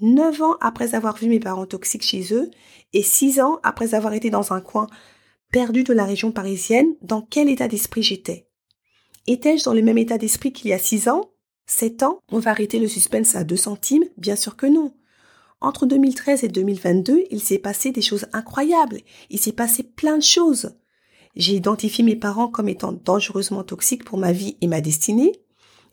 Neuf 0.00 0.40
ans 0.40 0.56
après 0.60 0.94
avoir 0.94 1.16
vu 1.16 1.28
mes 1.28 1.40
parents 1.40 1.66
toxiques 1.66 2.04
chez 2.04 2.32
eux 2.32 2.50
et 2.92 3.02
six 3.02 3.40
ans 3.40 3.60
après 3.62 3.94
avoir 3.94 4.14
été 4.14 4.30
dans 4.30 4.52
un 4.52 4.60
coin 4.60 4.86
perdu 5.50 5.84
de 5.84 5.92
la 5.92 6.04
région 6.04 6.32
parisienne, 6.32 6.94
dans 7.02 7.22
quel 7.22 7.48
état 7.48 7.68
d'esprit 7.68 8.02
j'étais? 8.02 8.48
Étais-je 9.26 9.64
dans 9.64 9.74
le 9.74 9.82
même 9.82 9.98
état 9.98 10.18
d'esprit 10.18 10.52
qu'il 10.52 10.70
y 10.70 10.72
a 10.72 10.78
six 10.78 11.08
ans? 11.08 11.31
7 11.66 12.02
ans, 12.02 12.20
on 12.30 12.38
va 12.38 12.50
arrêter 12.50 12.78
le 12.78 12.88
suspense 12.88 13.34
à 13.34 13.44
2 13.44 13.56
centimes 13.56 14.04
Bien 14.16 14.36
sûr 14.36 14.56
que 14.56 14.66
non. 14.66 14.92
Entre 15.60 15.86
2013 15.86 16.42
et 16.42 16.48
2022, 16.48 17.24
il 17.30 17.40
s'est 17.40 17.58
passé 17.58 17.92
des 17.92 18.02
choses 18.02 18.26
incroyables. 18.32 19.00
Il 19.30 19.38
s'est 19.38 19.52
passé 19.52 19.84
plein 19.84 20.18
de 20.18 20.22
choses. 20.22 20.74
J'ai 21.36 21.54
identifié 21.54 22.04
mes 22.04 22.16
parents 22.16 22.48
comme 22.48 22.68
étant 22.68 22.92
dangereusement 22.92 23.62
toxiques 23.62 24.04
pour 24.04 24.18
ma 24.18 24.32
vie 24.32 24.56
et 24.60 24.66
ma 24.66 24.80
destinée. 24.80 25.32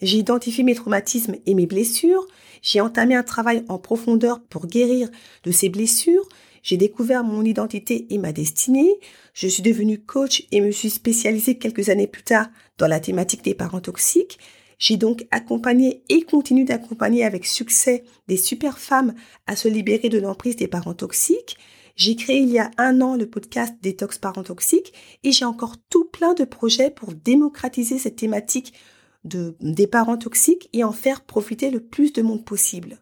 J'ai 0.01 0.17
identifié 0.17 0.63
mes 0.63 0.75
traumatismes 0.75 1.35
et 1.45 1.53
mes 1.53 1.67
blessures. 1.67 2.25
J'ai 2.61 2.81
entamé 2.81 3.15
un 3.15 3.23
travail 3.23 3.63
en 3.69 3.77
profondeur 3.77 4.41
pour 4.41 4.65
guérir 4.65 5.09
de 5.43 5.51
ces 5.51 5.69
blessures. 5.69 6.27
J'ai 6.63 6.77
découvert 6.77 7.23
mon 7.23 7.43
identité 7.43 8.07
et 8.09 8.17
ma 8.17 8.31
destinée. 8.31 8.99
Je 9.33 9.47
suis 9.47 9.63
devenue 9.63 9.99
coach 9.99 10.45
et 10.51 10.61
me 10.61 10.71
suis 10.71 10.89
spécialisée 10.89 11.57
quelques 11.57 11.89
années 11.89 12.07
plus 12.07 12.23
tard 12.23 12.47
dans 12.77 12.87
la 12.87 12.99
thématique 12.99 13.43
des 13.43 13.53
parents 13.53 13.81
toxiques. 13.81 14.39
J'ai 14.79 14.95
donc 14.95 15.27
accompagné 15.29 16.03
et 16.07 16.21
continue 16.21 16.63
d'accompagner 16.63 17.25
avec 17.25 17.45
succès 17.45 18.05
des 18.27 18.37
super 18.37 18.79
femmes 18.79 19.13
à 19.45 19.57
se 19.57 19.67
libérer 19.67 20.07
de 20.07 20.17
l'emprise 20.17 20.55
des 20.55 20.69
parents 20.69 20.93
toxiques. 20.93 21.57
J'ai 21.97 22.15
créé 22.15 22.39
il 22.39 22.49
y 22.49 22.59
a 22.59 22.71
un 22.77 23.01
an 23.01 23.17
le 23.17 23.29
podcast 23.29 23.75
Détox 23.81 24.17
parents 24.17 24.43
toxiques 24.43 24.93
et 25.23 25.33
j'ai 25.33 25.43
encore 25.43 25.75
tout 25.89 26.05
plein 26.05 26.33
de 26.33 26.45
projets 26.45 26.91
pour 26.91 27.13
démocratiser 27.13 27.99
cette 27.99 28.15
thématique 28.15 28.73
de, 29.25 29.57
des 29.59 29.85
parents 29.85 30.17
toxiques 30.17 30.69
et 30.71 30.85
en 30.85 30.93
faire 30.93 31.25
profiter 31.25 31.71
le 31.71 31.81
plus 31.81 32.13
de 32.13 32.21
monde 32.21 32.45
possible. 32.45 32.99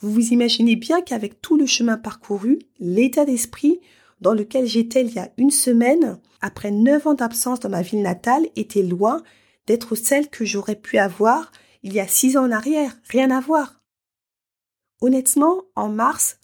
Vous 0.00 0.10
vous 0.10 0.32
imaginez 0.32 0.74
bien 0.74 1.00
qu'avec 1.00 1.40
tout 1.40 1.56
le 1.56 1.66
chemin 1.66 1.96
parcouru, 1.96 2.58
l'état 2.80 3.24
d'esprit 3.24 3.78
dans 4.20 4.34
lequel 4.34 4.66
j'étais 4.66 5.02
il 5.02 5.12
y 5.12 5.20
a 5.20 5.30
une 5.38 5.52
semaine, 5.52 6.18
après 6.40 6.72
neuf 6.72 7.06
ans 7.06 7.14
d'absence 7.14 7.60
dans 7.60 7.68
ma 7.68 7.82
ville 7.82 8.02
natale, 8.02 8.48
était 8.56 8.82
loin 8.82 9.22
d'être 9.66 9.94
celle 9.94 10.28
que 10.28 10.44
j'aurais 10.44 10.76
pu 10.76 10.98
avoir 10.98 11.50
il 11.82 11.92
y 11.92 12.00
a 12.00 12.08
six 12.08 12.36
ans 12.36 12.46
en 12.46 12.52
arrière. 12.52 12.96
Rien 13.08 13.30
à 13.30 13.40
voir. 13.40 13.80
Honnêtement, 15.00 15.62
en 15.76 15.88
mars, 15.88 16.38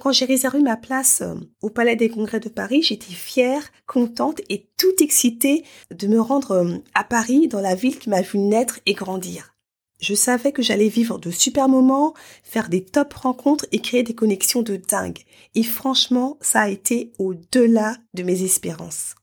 quand 0.00 0.12
j'ai 0.12 0.24
réservé 0.24 0.60
ma 0.60 0.76
place 0.76 1.22
euh, 1.22 1.34
au 1.60 1.70
Palais 1.70 1.96
des 1.96 2.08
Congrès 2.08 2.40
de 2.40 2.48
Paris, 2.48 2.82
j'étais 2.82 3.12
fière, 3.12 3.70
contente 3.86 4.40
et 4.48 4.70
tout 4.76 4.94
excitée 5.00 5.64
de 5.94 6.06
me 6.06 6.20
rendre 6.20 6.52
euh, 6.52 6.78
à 6.94 7.04
Paris, 7.04 7.48
dans 7.48 7.60
la 7.60 7.74
ville 7.74 7.98
qui 7.98 8.08
m'a 8.08 8.22
vu 8.22 8.38
naître 8.38 8.80
et 8.86 8.94
grandir. 8.94 9.54
Je 10.00 10.14
savais 10.14 10.52
que 10.52 10.62
j'allais 10.62 10.88
vivre 10.88 11.18
de 11.18 11.30
super 11.30 11.68
moments, 11.68 12.14
faire 12.44 12.68
des 12.68 12.84
top 12.84 13.12
rencontres 13.14 13.66
et 13.72 13.80
créer 13.80 14.04
des 14.04 14.14
connexions 14.14 14.62
de 14.62 14.76
dingue. 14.76 15.18
Et 15.56 15.64
franchement, 15.64 16.38
ça 16.40 16.62
a 16.62 16.68
été 16.68 17.12
au-delà 17.18 17.96
de 18.14 18.22
mes 18.22 18.44
espérances. 18.44 19.16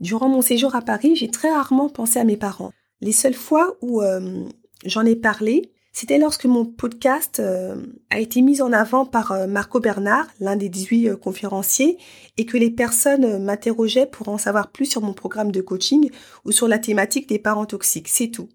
Durant 0.00 0.28
mon 0.28 0.42
séjour 0.42 0.74
à 0.74 0.82
Paris, 0.82 1.14
j'ai 1.14 1.30
très 1.30 1.52
rarement 1.52 1.88
pensé 1.88 2.18
à 2.18 2.24
mes 2.24 2.36
parents. 2.36 2.72
Les 3.00 3.12
seules 3.12 3.34
fois 3.34 3.76
où 3.80 4.02
euh, 4.02 4.44
j'en 4.84 5.04
ai 5.04 5.14
parlé, 5.14 5.70
c'était 5.92 6.18
lorsque 6.18 6.46
mon 6.46 6.64
podcast 6.64 7.38
euh, 7.38 7.76
a 8.10 8.18
été 8.18 8.40
mis 8.40 8.60
en 8.60 8.72
avant 8.72 9.06
par 9.06 9.32
euh, 9.32 9.46
Marco 9.46 9.78
Bernard, 9.78 10.26
l'un 10.40 10.56
des 10.56 10.68
18 10.68 11.16
conférenciers, 11.16 11.98
et 12.36 12.46
que 12.46 12.56
les 12.56 12.70
personnes 12.70 13.42
m'interrogeaient 13.42 14.06
pour 14.06 14.28
en 14.28 14.38
savoir 14.38 14.72
plus 14.72 14.86
sur 14.86 15.00
mon 15.00 15.12
programme 15.12 15.52
de 15.52 15.60
coaching 15.60 16.10
ou 16.44 16.50
sur 16.50 16.66
la 16.66 16.78
thématique 16.78 17.28
des 17.28 17.38
parents 17.38 17.66
toxiques. 17.66 18.08
C'est 18.08 18.28
tout. 18.28 18.48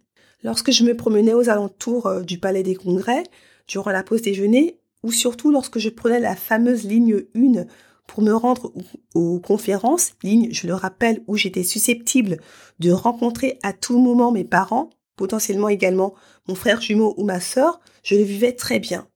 Lorsque 0.43 0.71
je 0.71 0.83
me 0.83 0.95
promenais 0.95 1.33
aux 1.33 1.49
alentours 1.49 2.21
du 2.21 2.37
Palais 2.37 2.63
des 2.63 2.75
Congrès, 2.75 3.23
durant 3.69 3.91
la 3.91 4.03
pause 4.03 4.21
déjeuner, 4.21 4.77
ou 5.03 5.11
surtout 5.13 5.51
lorsque 5.51 5.79
je 5.79 5.89
prenais 5.89 6.19
la 6.19 6.35
fameuse 6.35 6.83
ligne 6.83 7.23
1 7.33 7.65
pour 8.07 8.23
me 8.23 8.33
rendre 8.33 8.73
aux 9.15 9.39
conférences, 9.39 10.13
ligne, 10.23 10.49
je 10.51 10.67
le 10.67 10.73
rappelle, 10.73 11.23
où 11.27 11.37
j'étais 11.37 11.63
susceptible 11.63 12.37
de 12.79 12.91
rencontrer 12.91 13.59
à 13.63 13.73
tout 13.73 13.99
moment 13.99 14.31
mes 14.31 14.43
parents, 14.43 14.89
potentiellement 15.15 15.69
également 15.69 16.13
mon 16.47 16.55
frère 16.55 16.81
jumeau 16.81 17.13
ou 17.17 17.23
ma 17.23 17.39
sœur, 17.39 17.79
je 18.03 18.15
le 18.15 18.23
vivais 18.23 18.53
très 18.53 18.79
bien. 18.79 19.07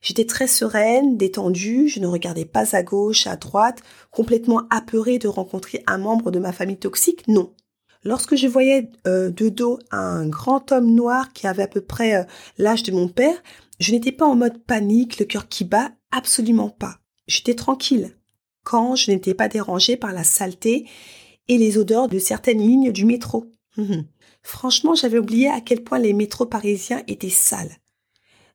J'étais 0.00 0.26
très 0.26 0.46
sereine, 0.46 1.16
détendue, 1.16 1.88
je 1.88 1.98
ne 1.98 2.06
regardais 2.06 2.44
pas 2.44 2.76
à 2.76 2.82
gauche, 2.82 3.26
à 3.26 3.36
droite, 3.36 3.82
complètement 4.10 4.62
apeurée 4.70 5.18
de 5.18 5.28
rencontrer 5.28 5.82
un 5.86 5.98
membre 5.98 6.30
de 6.30 6.38
ma 6.38 6.52
famille 6.52 6.78
toxique, 6.78 7.26
non. 7.26 7.52
Lorsque 8.04 8.36
je 8.36 8.46
voyais 8.46 8.90
euh, 9.08 9.30
de 9.30 9.48
dos 9.48 9.80
un 9.90 10.28
grand 10.28 10.70
homme 10.70 10.94
noir 10.94 11.32
qui 11.32 11.48
avait 11.48 11.64
à 11.64 11.68
peu 11.68 11.80
près 11.80 12.14
euh, 12.14 12.24
l'âge 12.56 12.84
de 12.84 12.92
mon 12.92 13.08
père, 13.08 13.42
je 13.80 13.90
n'étais 13.90 14.12
pas 14.12 14.26
en 14.26 14.36
mode 14.36 14.62
panique, 14.64 15.18
le 15.18 15.26
cœur 15.26 15.48
qui 15.48 15.64
bat, 15.64 15.90
absolument 16.12 16.70
pas. 16.70 17.00
J'étais 17.26 17.54
tranquille 17.54 18.17
quand 18.64 18.96
je 18.96 19.10
n'étais 19.10 19.34
pas 19.34 19.48
dérangée 19.48 19.96
par 19.96 20.12
la 20.12 20.24
saleté 20.24 20.86
et 21.48 21.58
les 21.58 21.78
odeurs 21.78 22.08
de 22.08 22.18
certaines 22.18 22.60
lignes 22.60 22.92
du 22.92 23.04
métro. 23.04 23.46
Mhm. 23.76 24.06
Franchement, 24.42 24.94
j'avais 24.94 25.18
oublié 25.18 25.48
à 25.48 25.60
quel 25.60 25.82
point 25.82 25.98
les 25.98 26.12
métros 26.12 26.46
parisiens 26.46 27.02
étaient 27.06 27.28
sales. 27.28 27.78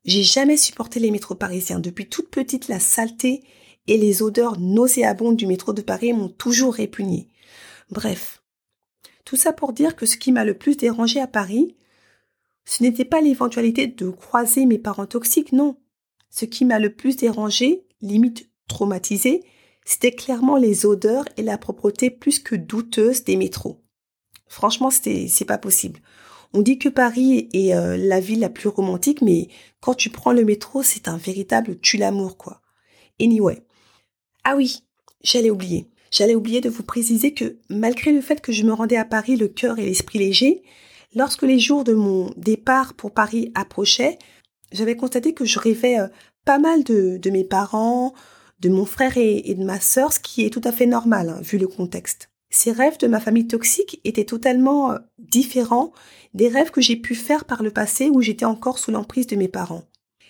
J'ai 0.05 0.23
jamais 0.23 0.57
supporté 0.57 0.99
les 0.99 1.11
métros 1.11 1.35
parisiens. 1.35 1.79
Depuis 1.79 2.09
toute 2.09 2.29
petite, 2.29 2.67
la 2.67 2.79
saleté 2.79 3.43
et 3.87 3.97
les 3.97 4.21
odeurs 4.21 4.59
nauséabondes 4.59 5.37
du 5.37 5.47
métro 5.47 5.73
de 5.73 5.81
Paris 5.81 6.13
m'ont 6.13 6.29
toujours 6.29 6.73
répugné. 6.73 7.29
Bref. 7.89 8.41
Tout 9.25 9.35
ça 9.37 9.53
pour 9.53 9.71
dire 9.71 9.95
que 9.95 10.05
ce 10.05 10.17
qui 10.17 10.31
m'a 10.31 10.43
le 10.43 10.57
plus 10.57 10.75
dérangé 10.77 11.19
à 11.19 11.27
Paris, 11.27 11.75
ce 12.65 12.83
n'était 12.83 13.05
pas 13.05 13.21
l'éventualité 13.21 13.87
de 13.87 14.09
croiser 14.09 14.65
mes 14.65 14.77
parents 14.77 15.05
toxiques, 15.05 15.53
non. 15.53 15.77
Ce 16.29 16.45
qui 16.45 16.65
m'a 16.65 16.79
le 16.79 16.93
plus 16.93 17.15
dérangé, 17.15 17.85
limite 18.01 18.49
traumatisé, 18.67 19.43
c'était 19.85 20.11
clairement 20.11 20.57
les 20.57 20.85
odeurs 20.85 21.25
et 21.37 21.43
la 21.43 21.57
propreté 21.57 22.09
plus 22.09 22.39
que 22.39 22.55
douteuse 22.55 23.23
des 23.23 23.35
métros. 23.35 23.83
Franchement, 24.47 24.89
c'est 24.91 25.45
pas 25.45 25.57
possible. 25.57 25.99
On 26.53 26.61
dit 26.61 26.77
que 26.77 26.89
Paris 26.89 27.49
est 27.53 27.73
euh, 27.73 27.97
la 27.97 28.19
ville 28.19 28.41
la 28.41 28.49
plus 28.49 28.69
romantique, 28.69 29.21
mais 29.21 29.47
quand 29.81 29.95
tu 29.95 30.11
prends 30.11 30.31
le 30.31 30.45
métro, 30.45 30.83
c'est 30.83 31.07
un 31.07 31.17
véritable 31.17 31.79
tue 31.79 31.97
l'amour, 31.97 32.37
quoi. 32.37 32.61
Anyway. 33.19 33.63
Ah 34.43 34.55
oui, 34.55 34.83
j'allais 35.23 35.49
oublier. 35.49 35.89
j'allais 36.11 36.35
oublier 36.35 36.61
de 36.61 36.69
vous 36.69 36.83
préciser 36.83 37.33
que 37.33 37.57
malgré 37.69 38.11
le 38.11 38.21
fait 38.21 38.41
que 38.41 38.51
je 38.51 38.63
me 38.63 38.73
rendais 38.73 38.97
à 38.97 39.05
Paris 39.05 39.35
le 39.35 39.47
cœur 39.47 39.79
et 39.79 39.85
l'esprit 39.85 40.19
léger, 40.19 40.61
lorsque 41.15 41.41
les 41.41 41.57
jours 41.57 41.83
de 41.83 41.93
mon 41.93 42.31
départ 42.37 42.93
pour 42.93 43.11
Paris 43.11 43.51
approchaient, 43.55 44.19
j'avais 44.71 44.95
constaté 44.95 45.33
que 45.33 45.45
je 45.45 45.57
rêvais 45.57 45.99
euh, 45.99 46.07
pas 46.45 46.59
mal 46.59 46.83
de, 46.83 47.17
de 47.17 47.29
mes 47.31 47.43
parents, 47.43 48.13
de 48.63 48.69
mon 48.69 48.85
frère 48.85 49.17
et, 49.17 49.53
de 49.53 49.63
ma 49.63 49.79
sœur, 49.79 50.13
ce 50.13 50.19
qui 50.19 50.45
est 50.45 50.49
tout 50.49 50.61
à 50.63 50.71
fait 50.71 50.85
normal 50.85 51.29
hein, 51.29 51.41
vu 51.41 51.57
le 51.57 51.67
contexte. 51.67 52.29
Ces 52.49 52.71
rêves 52.71 52.97
de 52.97 53.07
ma 53.07 53.19
famille 53.19 53.47
toxique 53.47 53.99
étaient 54.05 54.23
totalement 54.23 54.93
euh, 54.93 54.99
différents 55.19 55.91
des 56.33 56.47
rêves 56.47 56.71
que 56.71 56.79
j'ai 56.81 56.95
pu 56.95 57.13
faire 57.13 57.45
par 57.45 57.61
le 57.61 57.71
passé 57.71 58.09
où 58.09 58.21
j'étais 58.21 58.45
encore 58.45 58.79
sous 58.79 58.91
l'emprise 58.91 59.27
de 59.27 59.35
mes 59.35 59.49
parents. 59.49 59.83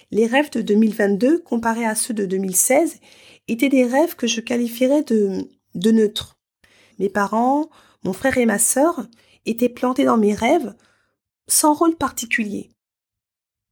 Les 0.09 0.25
rêves 0.25 0.49
de 0.49 0.61
2022 0.61 1.39
comparés 1.39 1.85
à 1.85 1.95
ceux 1.95 2.13
de 2.13 2.25
2016 2.25 2.99
étaient 3.47 3.69
des 3.69 3.85
rêves 3.85 4.15
que 4.15 4.27
je 4.27 4.41
qualifierais 4.41 5.03
de, 5.03 5.47
de 5.75 5.91
neutres. 5.91 6.39
Mes 6.97 7.09
parents, 7.09 7.69
mon 8.03 8.13
frère 8.13 8.37
et 8.37 8.45
ma 8.45 8.59
sœur 8.59 9.07
étaient 9.45 9.69
plantés 9.69 10.05
dans 10.05 10.17
mes 10.17 10.33
rêves 10.33 10.73
sans 11.47 11.73
rôle 11.73 11.95
particulier. 11.95 12.71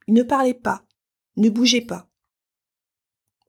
Ils 0.08 0.14
ne 0.14 0.24
parlaient 0.24 0.54
pas, 0.54 0.84
ne 1.38 1.50
bougeaient 1.50 1.82
pas. 1.82 2.08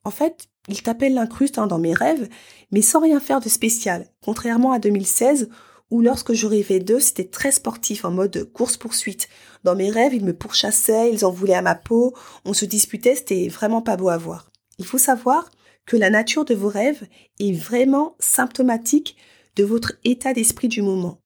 En 0.05 0.11
fait, 0.11 0.49
ils 0.69 0.83
tapaient 0.83 1.09
l'incruste 1.09 1.59
hein, 1.59 1.67
dans 1.67 1.79
mes 1.79 1.95
rêves, 1.95 2.29
mais 2.71 2.83
sans 2.83 3.01
rien 3.01 3.21
faire 3.21 3.41
de 3.41 3.49
spécial, 3.49 4.07
contrairement 4.25 4.73
à 4.73 4.79
2016 4.79 5.49
où 5.91 6.01
lorsque 6.01 6.33
je 6.33 6.47
rêvais 6.47 6.81
d'eux, 6.81 7.01
c'était 7.01 7.29
très 7.29 7.53
sportif, 7.53 8.07
en 8.07 8.11
mode 8.11 8.51
course-poursuite. 8.55 9.29
Dans 9.63 9.75
mes 9.75 9.91
rêves, 9.91 10.15
ils 10.15 10.25
me 10.25 10.33
pourchassaient, 10.33 11.13
ils 11.13 11.27
en 11.27 11.31
voulaient 11.31 11.53
à 11.53 11.61
ma 11.61 11.75
peau, 11.75 12.15
on 12.47 12.55
se 12.55 12.65
disputait, 12.65 13.15
c'était 13.15 13.49
vraiment 13.49 13.83
pas 13.83 13.99
beau 13.99 14.09
à 14.09 14.17
voir. 14.17 14.51
Il 14.79 14.87
faut 14.87 14.97
savoir 14.97 15.51
que 15.85 15.99
la 15.99 16.09
nature 16.09 16.47
de 16.47 16.55
vos 16.55 16.69
rêves 16.69 17.07
est 17.41 17.53
vraiment 17.53 18.17
symptomatique 18.21 19.17
de 19.57 19.65
votre 19.65 19.93
état 20.05 20.33
d'esprit 20.33 20.69
du 20.69 20.81
moment. 20.81 21.19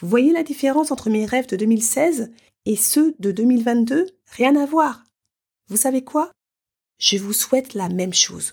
Vous 0.00 0.08
voyez 0.08 0.32
la 0.32 0.42
différence 0.42 0.90
entre 0.90 1.10
mes 1.10 1.24
rêves 1.24 1.48
de 1.48 1.56
2016 1.56 2.32
et 2.66 2.76
ceux 2.76 3.14
de 3.20 3.30
2022 3.30 4.06
Rien 4.32 4.56
à 4.56 4.66
voir. 4.66 5.04
Vous 5.68 5.76
savez 5.76 6.02
quoi? 6.02 6.32
Je 6.98 7.18
vous 7.18 7.32
souhaite 7.32 7.74
la 7.74 7.88
même 7.88 8.14
chose. 8.14 8.52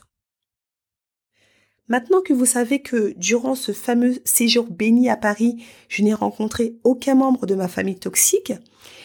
Maintenant 1.88 2.22
que 2.22 2.34
vous 2.34 2.46
savez 2.46 2.82
que 2.82 3.14
durant 3.18 3.54
ce 3.54 3.72
fameux 3.72 4.16
séjour 4.26 4.66
béni 4.66 5.10
à 5.10 5.18
Paris, 5.18 5.64
je 5.88 6.02
n'ai 6.02 6.14
rencontré 6.14 6.78
aucun 6.84 7.16
membre 7.16 7.46
de 7.46 7.54
ma 7.54 7.68
famille 7.68 8.00
toxique, 8.00 8.54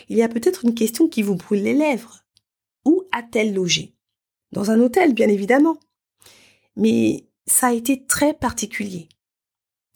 il 0.08 0.16
y 0.16 0.22
a 0.22 0.28
peut-être 0.28 0.64
une 0.64 0.74
question 0.74 1.06
qui 1.06 1.22
vous 1.22 1.36
brûle 1.36 1.62
les 1.62 1.74
lèvres. 1.74 2.24
Où 2.86 3.04
a-t-elle 3.12 3.54
logé? 3.54 3.94
Dans 4.52 4.70
un 4.70 4.80
hôtel, 4.80 5.14
bien 5.14 5.28
évidemment. 5.28 5.78
Mais 6.76 7.28
ça 7.46 7.68
a 7.68 7.72
été 7.72 8.06
très 8.06 8.32
particulier. 8.32 9.08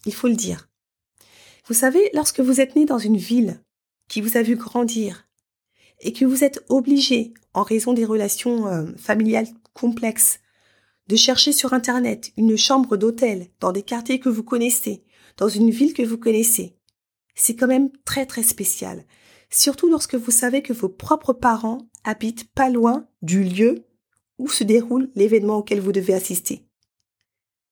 Il 0.05 0.13
faut 0.13 0.27
le 0.27 0.35
dire. 0.35 0.69
Vous 1.67 1.73
savez, 1.73 2.09
lorsque 2.13 2.39
vous 2.39 2.61
êtes 2.61 2.75
né 2.75 2.85
dans 2.85 2.99
une 2.99 3.17
ville 3.17 3.59
qui 4.07 4.21
vous 4.21 4.37
a 4.37 4.43
vu 4.43 4.55
grandir 4.55 5.27
et 5.99 6.13
que 6.13 6.25
vous 6.25 6.43
êtes 6.43 6.63
obligé, 6.69 7.33
en 7.53 7.63
raison 7.63 7.93
des 7.93 8.05
relations 8.05 8.67
euh, 8.67 8.85
familiales 8.97 9.47
complexes, 9.73 10.39
de 11.07 11.15
chercher 11.15 11.51
sur 11.51 11.73
Internet 11.73 12.31
une 12.37 12.57
chambre 12.57 12.97
d'hôtel 12.97 13.47
dans 13.59 13.71
des 13.71 13.83
quartiers 13.83 14.19
que 14.19 14.29
vous 14.29 14.43
connaissez, 14.43 15.03
dans 15.37 15.49
une 15.49 15.69
ville 15.69 15.93
que 15.93 16.03
vous 16.03 16.17
connaissez. 16.17 16.75
C'est 17.35 17.55
quand 17.55 17.67
même 17.67 17.91
très 18.05 18.25
très 18.25 18.43
spécial, 18.43 19.05
surtout 19.49 19.89
lorsque 19.89 20.15
vous 20.15 20.31
savez 20.31 20.61
que 20.61 20.73
vos 20.73 20.89
propres 20.89 21.33
parents 21.33 21.89
habitent 22.03 22.49
pas 22.53 22.69
loin 22.69 23.07
du 23.21 23.43
lieu 23.43 23.85
où 24.37 24.47
se 24.49 24.63
déroule 24.63 25.11
l'événement 25.15 25.57
auquel 25.57 25.79
vous 25.79 25.91
devez 25.91 26.13
assister. 26.13 26.65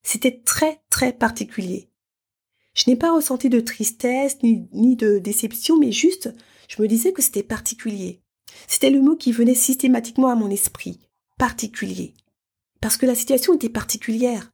C'était 0.04 0.42
très 0.42 0.82
très 0.90 1.14
particulier. 1.14 1.90
Je 2.74 2.90
n'ai 2.90 2.96
pas 2.96 3.14
ressenti 3.14 3.50
de 3.50 3.60
tristesse 3.60 4.38
ni, 4.44 4.68
ni 4.74 4.96
de 4.96 5.20
déception, 5.20 5.78
mais 5.78 5.92
juste 5.92 6.30
je 6.68 6.82
me 6.82 6.88
disais 6.88 7.14
que 7.14 7.22
c'était 7.22 7.44
particulier. 7.44 8.22
C'était 8.68 8.90
le 8.90 9.02
mot 9.02 9.16
qui 9.16 9.32
venait 9.32 9.56
systématiquement 9.56 10.30
à 10.30 10.36
mon 10.36 10.50
esprit. 10.50 11.00
Particulier 11.38 12.14
parce 12.84 12.98
que 12.98 13.06
la 13.06 13.16
situation 13.16 13.54
était 13.54 13.70
particulière. 13.70 14.52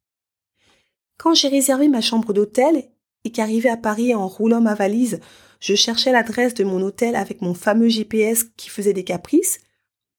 Quand 1.18 1.34
j'ai 1.34 1.48
réservé 1.48 1.88
ma 1.88 2.00
chambre 2.00 2.32
d'hôtel 2.32 2.88
et 3.24 3.32
qu'arrivé 3.32 3.70
à 3.70 3.76
Paris 3.76 4.13
en 4.13 4.28
roulant 4.28 4.62
ma 4.62 4.76
valise, 4.76 5.20
je 5.60 5.74
cherchais 5.74 6.12
l'adresse 6.12 6.54
de 6.54 6.63
mon 6.63 6.80
hôtel 6.84 7.15
avec 7.15 7.42
mon 7.42 7.56
fameux 7.56 7.89
GPS 7.89 8.44
qui 8.56 8.70
faisait 8.70 8.94
des 8.94 9.04
caprices, 9.04 9.60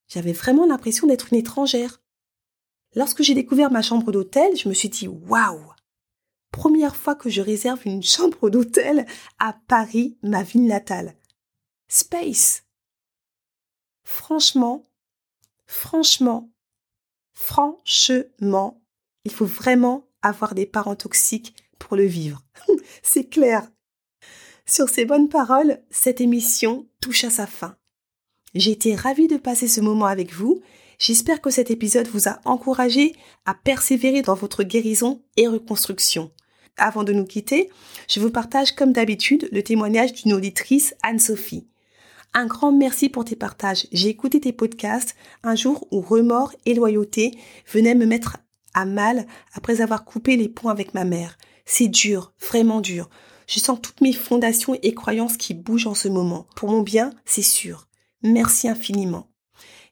j'avais 0.08 0.32
vraiment 0.32 0.66
l'impression 0.66 1.06
d'être 1.06 1.32
une 1.32 1.38
étrangère. 1.38 2.02
Lorsque 2.96 3.22
j'ai 3.22 3.34
découvert 3.34 3.70
ma 3.70 3.80
chambre 3.80 4.10
d'hôtel, 4.10 4.56
je 4.56 4.68
me 4.68 4.74
suis 4.74 4.88
dit 4.88 5.06
waouh! 5.06 5.72
Première 6.50 6.96
fois 6.96 7.14
que 7.14 7.30
je 7.30 7.40
réserve 7.40 7.82
une 7.84 8.02
chambre 8.02 8.50
d'hôtel 8.50 9.06
à 9.38 9.56
Paris, 9.68 10.18
ma 10.24 10.42
ville 10.42 10.66
natale. 10.66 11.14
Space. 11.86 12.64
Franchement, 14.02 14.82
franchement, 15.68 16.50
Franchement, 17.42 18.82
il 19.24 19.32
faut 19.32 19.46
vraiment 19.46 20.06
avoir 20.20 20.54
des 20.54 20.66
parents 20.66 20.94
toxiques 20.94 21.54
pour 21.78 21.96
le 21.96 22.04
vivre. 22.04 22.42
C'est 23.02 23.30
clair. 23.30 23.66
Sur 24.66 24.90
ces 24.90 25.06
bonnes 25.06 25.30
paroles, 25.30 25.80
cette 25.90 26.20
émission 26.20 26.86
touche 27.00 27.24
à 27.24 27.30
sa 27.30 27.46
fin. 27.46 27.76
J'ai 28.54 28.72
été 28.72 28.94
ravie 28.94 29.26
de 29.26 29.38
passer 29.38 29.68
ce 29.68 29.80
moment 29.80 30.04
avec 30.04 30.34
vous. 30.34 30.60
J'espère 30.98 31.40
que 31.40 31.48
cet 31.48 31.70
épisode 31.70 32.08
vous 32.08 32.28
a 32.28 32.40
encouragé 32.44 33.16
à 33.46 33.54
persévérer 33.54 34.20
dans 34.20 34.34
votre 34.34 34.62
guérison 34.62 35.22
et 35.38 35.48
reconstruction. 35.48 36.30
Avant 36.76 37.04
de 37.04 37.14
nous 37.14 37.24
quitter, 37.24 37.70
je 38.06 38.20
vous 38.20 38.30
partage 38.30 38.72
comme 38.72 38.92
d'habitude 38.92 39.48
le 39.50 39.62
témoignage 39.62 40.12
d'une 40.12 40.34
auditrice, 40.34 40.94
Anne-Sophie. 41.02 41.66
Un 42.32 42.46
grand 42.46 42.70
merci 42.70 43.08
pour 43.08 43.24
tes 43.24 43.34
partages. 43.34 43.88
J'ai 43.90 44.08
écouté 44.08 44.40
tes 44.40 44.52
podcasts 44.52 45.16
un 45.42 45.56
jour 45.56 45.88
où 45.90 46.00
remords 46.00 46.52
et 46.64 46.74
loyauté 46.74 47.36
venaient 47.72 47.96
me 47.96 48.06
mettre 48.06 48.36
à 48.72 48.84
mal 48.84 49.26
après 49.52 49.80
avoir 49.80 50.04
coupé 50.04 50.36
les 50.36 50.48
ponts 50.48 50.68
avec 50.68 50.94
ma 50.94 51.04
mère. 51.04 51.38
C'est 51.64 51.88
dur, 51.88 52.32
vraiment 52.40 52.80
dur. 52.80 53.10
Je 53.48 53.58
sens 53.58 53.80
toutes 53.82 54.00
mes 54.00 54.12
fondations 54.12 54.78
et 54.80 54.94
croyances 54.94 55.36
qui 55.36 55.54
bougent 55.54 55.88
en 55.88 55.94
ce 55.94 56.06
moment. 56.06 56.46
Pour 56.54 56.70
mon 56.70 56.82
bien, 56.82 57.12
c'est 57.24 57.42
sûr. 57.42 57.88
Merci 58.22 58.68
infiniment. 58.68 59.28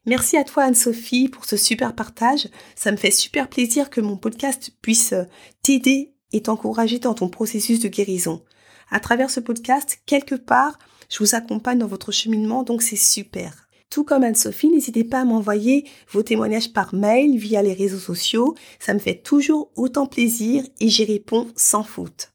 Merci 0.05 0.37
à 0.37 0.45
toi 0.45 0.63
Anne-Sophie 0.63 1.27
pour 1.27 1.43
ce 1.43 1.57
super 1.57 1.93
partage. 1.93 2.47
Ça 2.75 2.91
me 2.91 2.97
fait 2.97 3.11
super 3.11 3.49
plaisir 3.49 3.89
que 3.89 3.99
mon 3.99 4.15
podcast 4.15 4.71
puisse 4.81 5.13
t'aider 5.61 6.15
et 6.31 6.43
t'encourager 6.43 6.99
dans 6.99 7.13
ton 7.13 7.27
processus 7.27 7.81
de 7.81 7.89
guérison. 7.89 8.45
À 8.91 9.01
travers 9.01 9.29
ce 9.29 9.41
podcast, 9.41 9.99
quelque 10.05 10.35
part, 10.35 10.79
je 11.09 11.19
vous 11.19 11.35
accompagne 11.35 11.79
dans 11.79 11.87
votre 11.87 12.11
cheminement, 12.11 12.63
donc 12.63 12.81
c'est 12.81 12.95
super. 12.95 13.67
Tout 13.89 14.03
comme 14.03 14.23
Anne-Sophie, 14.23 14.69
n'hésitez 14.69 15.03
pas 15.03 15.21
à 15.21 15.25
m'envoyer 15.25 15.85
vos 16.11 16.21
témoignages 16.21 16.71
par 16.71 16.93
mail, 16.93 17.37
via 17.37 17.63
les 17.63 17.73
réseaux 17.73 17.97
sociaux. 17.97 18.55
Ça 18.79 18.93
me 18.93 18.99
fait 18.99 19.15
toujours 19.15 19.71
autant 19.75 20.05
plaisir 20.05 20.63
et 20.79 20.89
j'y 20.89 21.05
réponds 21.05 21.47
sans 21.55 21.83
faute. 21.83 22.31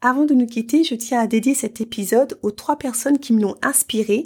Avant 0.00 0.24
de 0.24 0.34
nous 0.34 0.46
quitter, 0.46 0.84
je 0.84 0.94
tiens 0.94 1.20
à 1.20 1.26
dédier 1.26 1.54
cet 1.54 1.80
épisode 1.80 2.38
aux 2.42 2.52
trois 2.52 2.76
personnes 2.76 3.18
qui 3.18 3.32
me 3.32 3.42
l'ont 3.42 3.56
inspiré. 3.62 4.24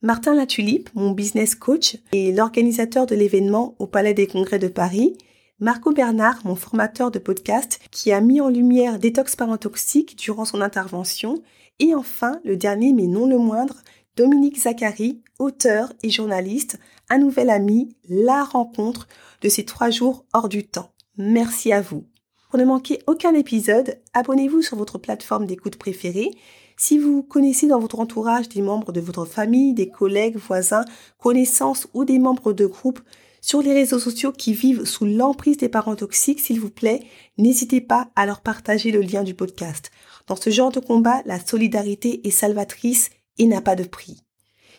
Martin 0.00 0.34
Latulipe, 0.34 0.90
mon 0.94 1.12
business 1.12 1.54
coach 1.54 1.96
et 2.12 2.32
l'organisateur 2.32 3.06
de 3.06 3.14
l'événement 3.14 3.76
au 3.78 3.86
Palais 3.86 4.14
des 4.14 4.26
Congrès 4.26 4.58
de 4.58 4.66
Paris. 4.66 5.16
Marco 5.60 5.92
Bernard, 5.92 6.40
mon 6.44 6.56
formateur 6.56 7.12
de 7.12 7.20
podcast, 7.20 7.78
qui 7.92 8.10
a 8.10 8.20
mis 8.20 8.40
en 8.40 8.48
lumière 8.48 8.98
Détox 8.98 9.36
Parentoxique 9.36 10.16
durant 10.18 10.44
son 10.44 10.60
intervention. 10.60 11.40
Et 11.82 11.96
enfin, 11.96 12.40
le 12.44 12.56
dernier 12.56 12.92
mais 12.92 13.08
non 13.08 13.26
le 13.26 13.38
moindre, 13.38 13.82
Dominique 14.16 14.60
Zachary, 14.60 15.20
auteur 15.40 15.92
et 16.04 16.10
journaliste, 16.10 16.78
un 17.10 17.18
nouvel 17.18 17.50
ami, 17.50 17.96
la 18.08 18.44
rencontre 18.44 19.08
de 19.40 19.48
ces 19.48 19.64
trois 19.64 19.90
jours 19.90 20.24
hors 20.32 20.48
du 20.48 20.64
temps. 20.64 20.92
Merci 21.18 21.72
à 21.72 21.80
vous. 21.80 22.04
Pour 22.48 22.60
ne 22.60 22.64
manquer 22.64 23.00
aucun 23.08 23.34
épisode, 23.34 23.98
abonnez-vous 24.14 24.62
sur 24.62 24.76
votre 24.76 24.98
plateforme 24.98 25.44
d'écoute 25.44 25.74
préférée. 25.74 26.30
Si 26.76 26.98
vous 26.98 27.24
connaissez 27.24 27.66
dans 27.66 27.80
votre 27.80 27.98
entourage 27.98 28.48
des 28.48 28.62
membres 28.62 28.92
de 28.92 29.00
votre 29.00 29.24
famille, 29.24 29.74
des 29.74 29.88
collègues, 29.88 30.36
voisins, 30.36 30.84
connaissances 31.18 31.88
ou 31.94 32.04
des 32.04 32.20
membres 32.20 32.52
de 32.52 32.66
groupe 32.66 33.00
sur 33.40 33.60
les 33.60 33.74
réseaux 33.74 33.98
sociaux 33.98 34.30
qui 34.30 34.54
vivent 34.54 34.84
sous 34.84 35.04
l'emprise 35.04 35.56
des 35.56 35.68
parents 35.68 35.96
toxiques, 35.96 36.38
s'il 36.38 36.60
vous 36.60 36.70
plaît, 36.70 37.02
n'hésitez 37.38 37.80
pas 37.80 38.08
à 38.14 38.24
leur 38.24 38.40
partager 38.40 38.92
le 38.92 39.00
lien 39.00 39.24
du 39.24 39.34
podcast. 39.34 39.90
Dans 40.26 40.36
ce 40.36 40.50
genre 40.50 40.72
de 40.72 40.80
combat, 40.80 41.22
la 41.26 41.44
solidarité 41.44 42.26
est 42.26 42.30
salvatrice 42.30 43.10
et 43.38 43.46
n'a 43.46 43.60
pas 43.60 43.76
de 43.76 43.84
prix. 43.84 44.22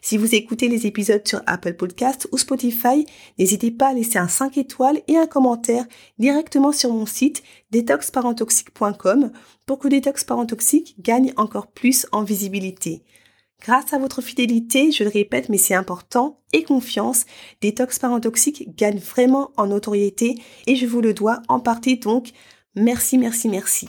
Si 0.06 0.18
vous 0.18 0.36
écoutez 0.36 0.68
les 0.68 0.86
épisodes 0.86 1.26
sur 1.26 1.42
Apple 1.46 1.76
Podcast 1.76 2.28
ou 2.34 2.38
Spotify, 2.38 3.06
n'hésitez 3.40 3.72
pas 3.72 3.88
à 3.88 3.94
laisser 3.94 4.18
un 4.18 4.28
5 4.28 4.58
étoiles 4.58 5.02
et 5.08 5.16
un 5.16 5.28
commentaire 5.28 5.86
directement 6.20 6.74
sur 6.74 6.92
mon 6.92 7.06
site 7.06 7.42
detoxparentoxique.com 7.72 9.32
pour 9.66 9.80
que 9.80 9.88
Détox 9.88 10.26
Parentoxique 10.26 10.96
gagne 11.00 11.32
encore 11.38 11.68
plus 11.68 12.06
en 12.12 12.24
visibilité. 12.24 13.06
Grâce 13.62 13.94
à 13.94 13.98
votre 13.98 14.22
fidélité, 14.22 14.92
je 14.92 15.06
le 15.06 15.10
répète, 15.10 15.48
mais 15.48 15.58
c'est 15.58 15.74
important, 15.74 16.42
et 16.52 16.64
confiance, 16.64 17.24
Détox 17.62 17.98
Parentoxique 17.98 18.76
gagne 18.76 19.00
vraiment 19.00 19.52
en 19.56 19.68
notoriété 19.68 20.36
et 20.68 20.76
je 20.76 20.86
vous 20.86 21.00
le 21.00 21.14
dois 21.14 21.42
en 21.48 21.62
partie 21.62 21.98
donc. 21.98 22.32
Merci, 22.76 23.18
merci, 23.18 23.48
merci. 23.48 23.88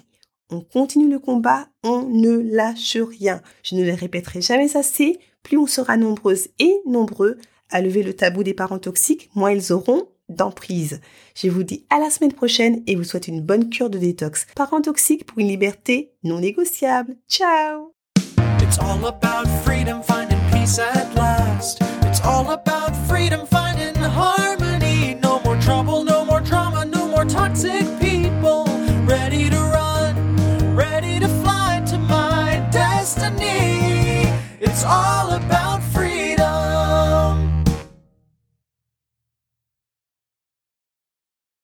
On 0.54 0.60
continue 0.60 1.10
le 1.10 1.18
combat, 1.18 1.68
on 1.82 2.02
ne 2.02 2.38
lâche 2.38 2.96
rien. 2.96 3.42
Je 3.62 3.74
ne 3.74 3.84
le 3.84 3.94
répéterai 3.94 4.40
jamais 4.40 4.76
assez, 4.76 5.18
plus 5.42 5.58
on 5.58 5.66
sera 5.66 5.96
nombreuses 5.96 6.48
et 6.58 6.74
nombreux 6.86 7.38
à 7.70 7.80
lever 7.80 8.02
le 8.02 8.14
tabou 8.14 8.42
des 8.42 8.54
parents 8.54 8.78
toxiques, 8.78 9.30
moins 9.34 9.52
ils 9.52 9.72
auront 9.72 10.08
d'emprise. 10.28 11.00
Je 11.34 11.48
vous 11.48 11.64
dis 11.64 11.84
à 11.90 11.98
la 11.98 12.08
semaine 12.08 12.32
prochaine 12.32 12.82
et 12.86 12.96
vous 12.96 13.04
souhaite 13.04 13.28
une 13.28 13.40
bonne 13.42 13.68
cure 13.68 13.90
de 13.90 13.98
détox. 13.98 14.46
Parents 14.54 14.80
toxiques 14.80 15.26
pour 15.26 15.38
une 15.38 15.48
liberté 15.48 16.12
non 16.22 16.40
négociable. 16.40 17.16
Ciao 17.28 17.92
all 34.84 35.32
about. 35.32 35.63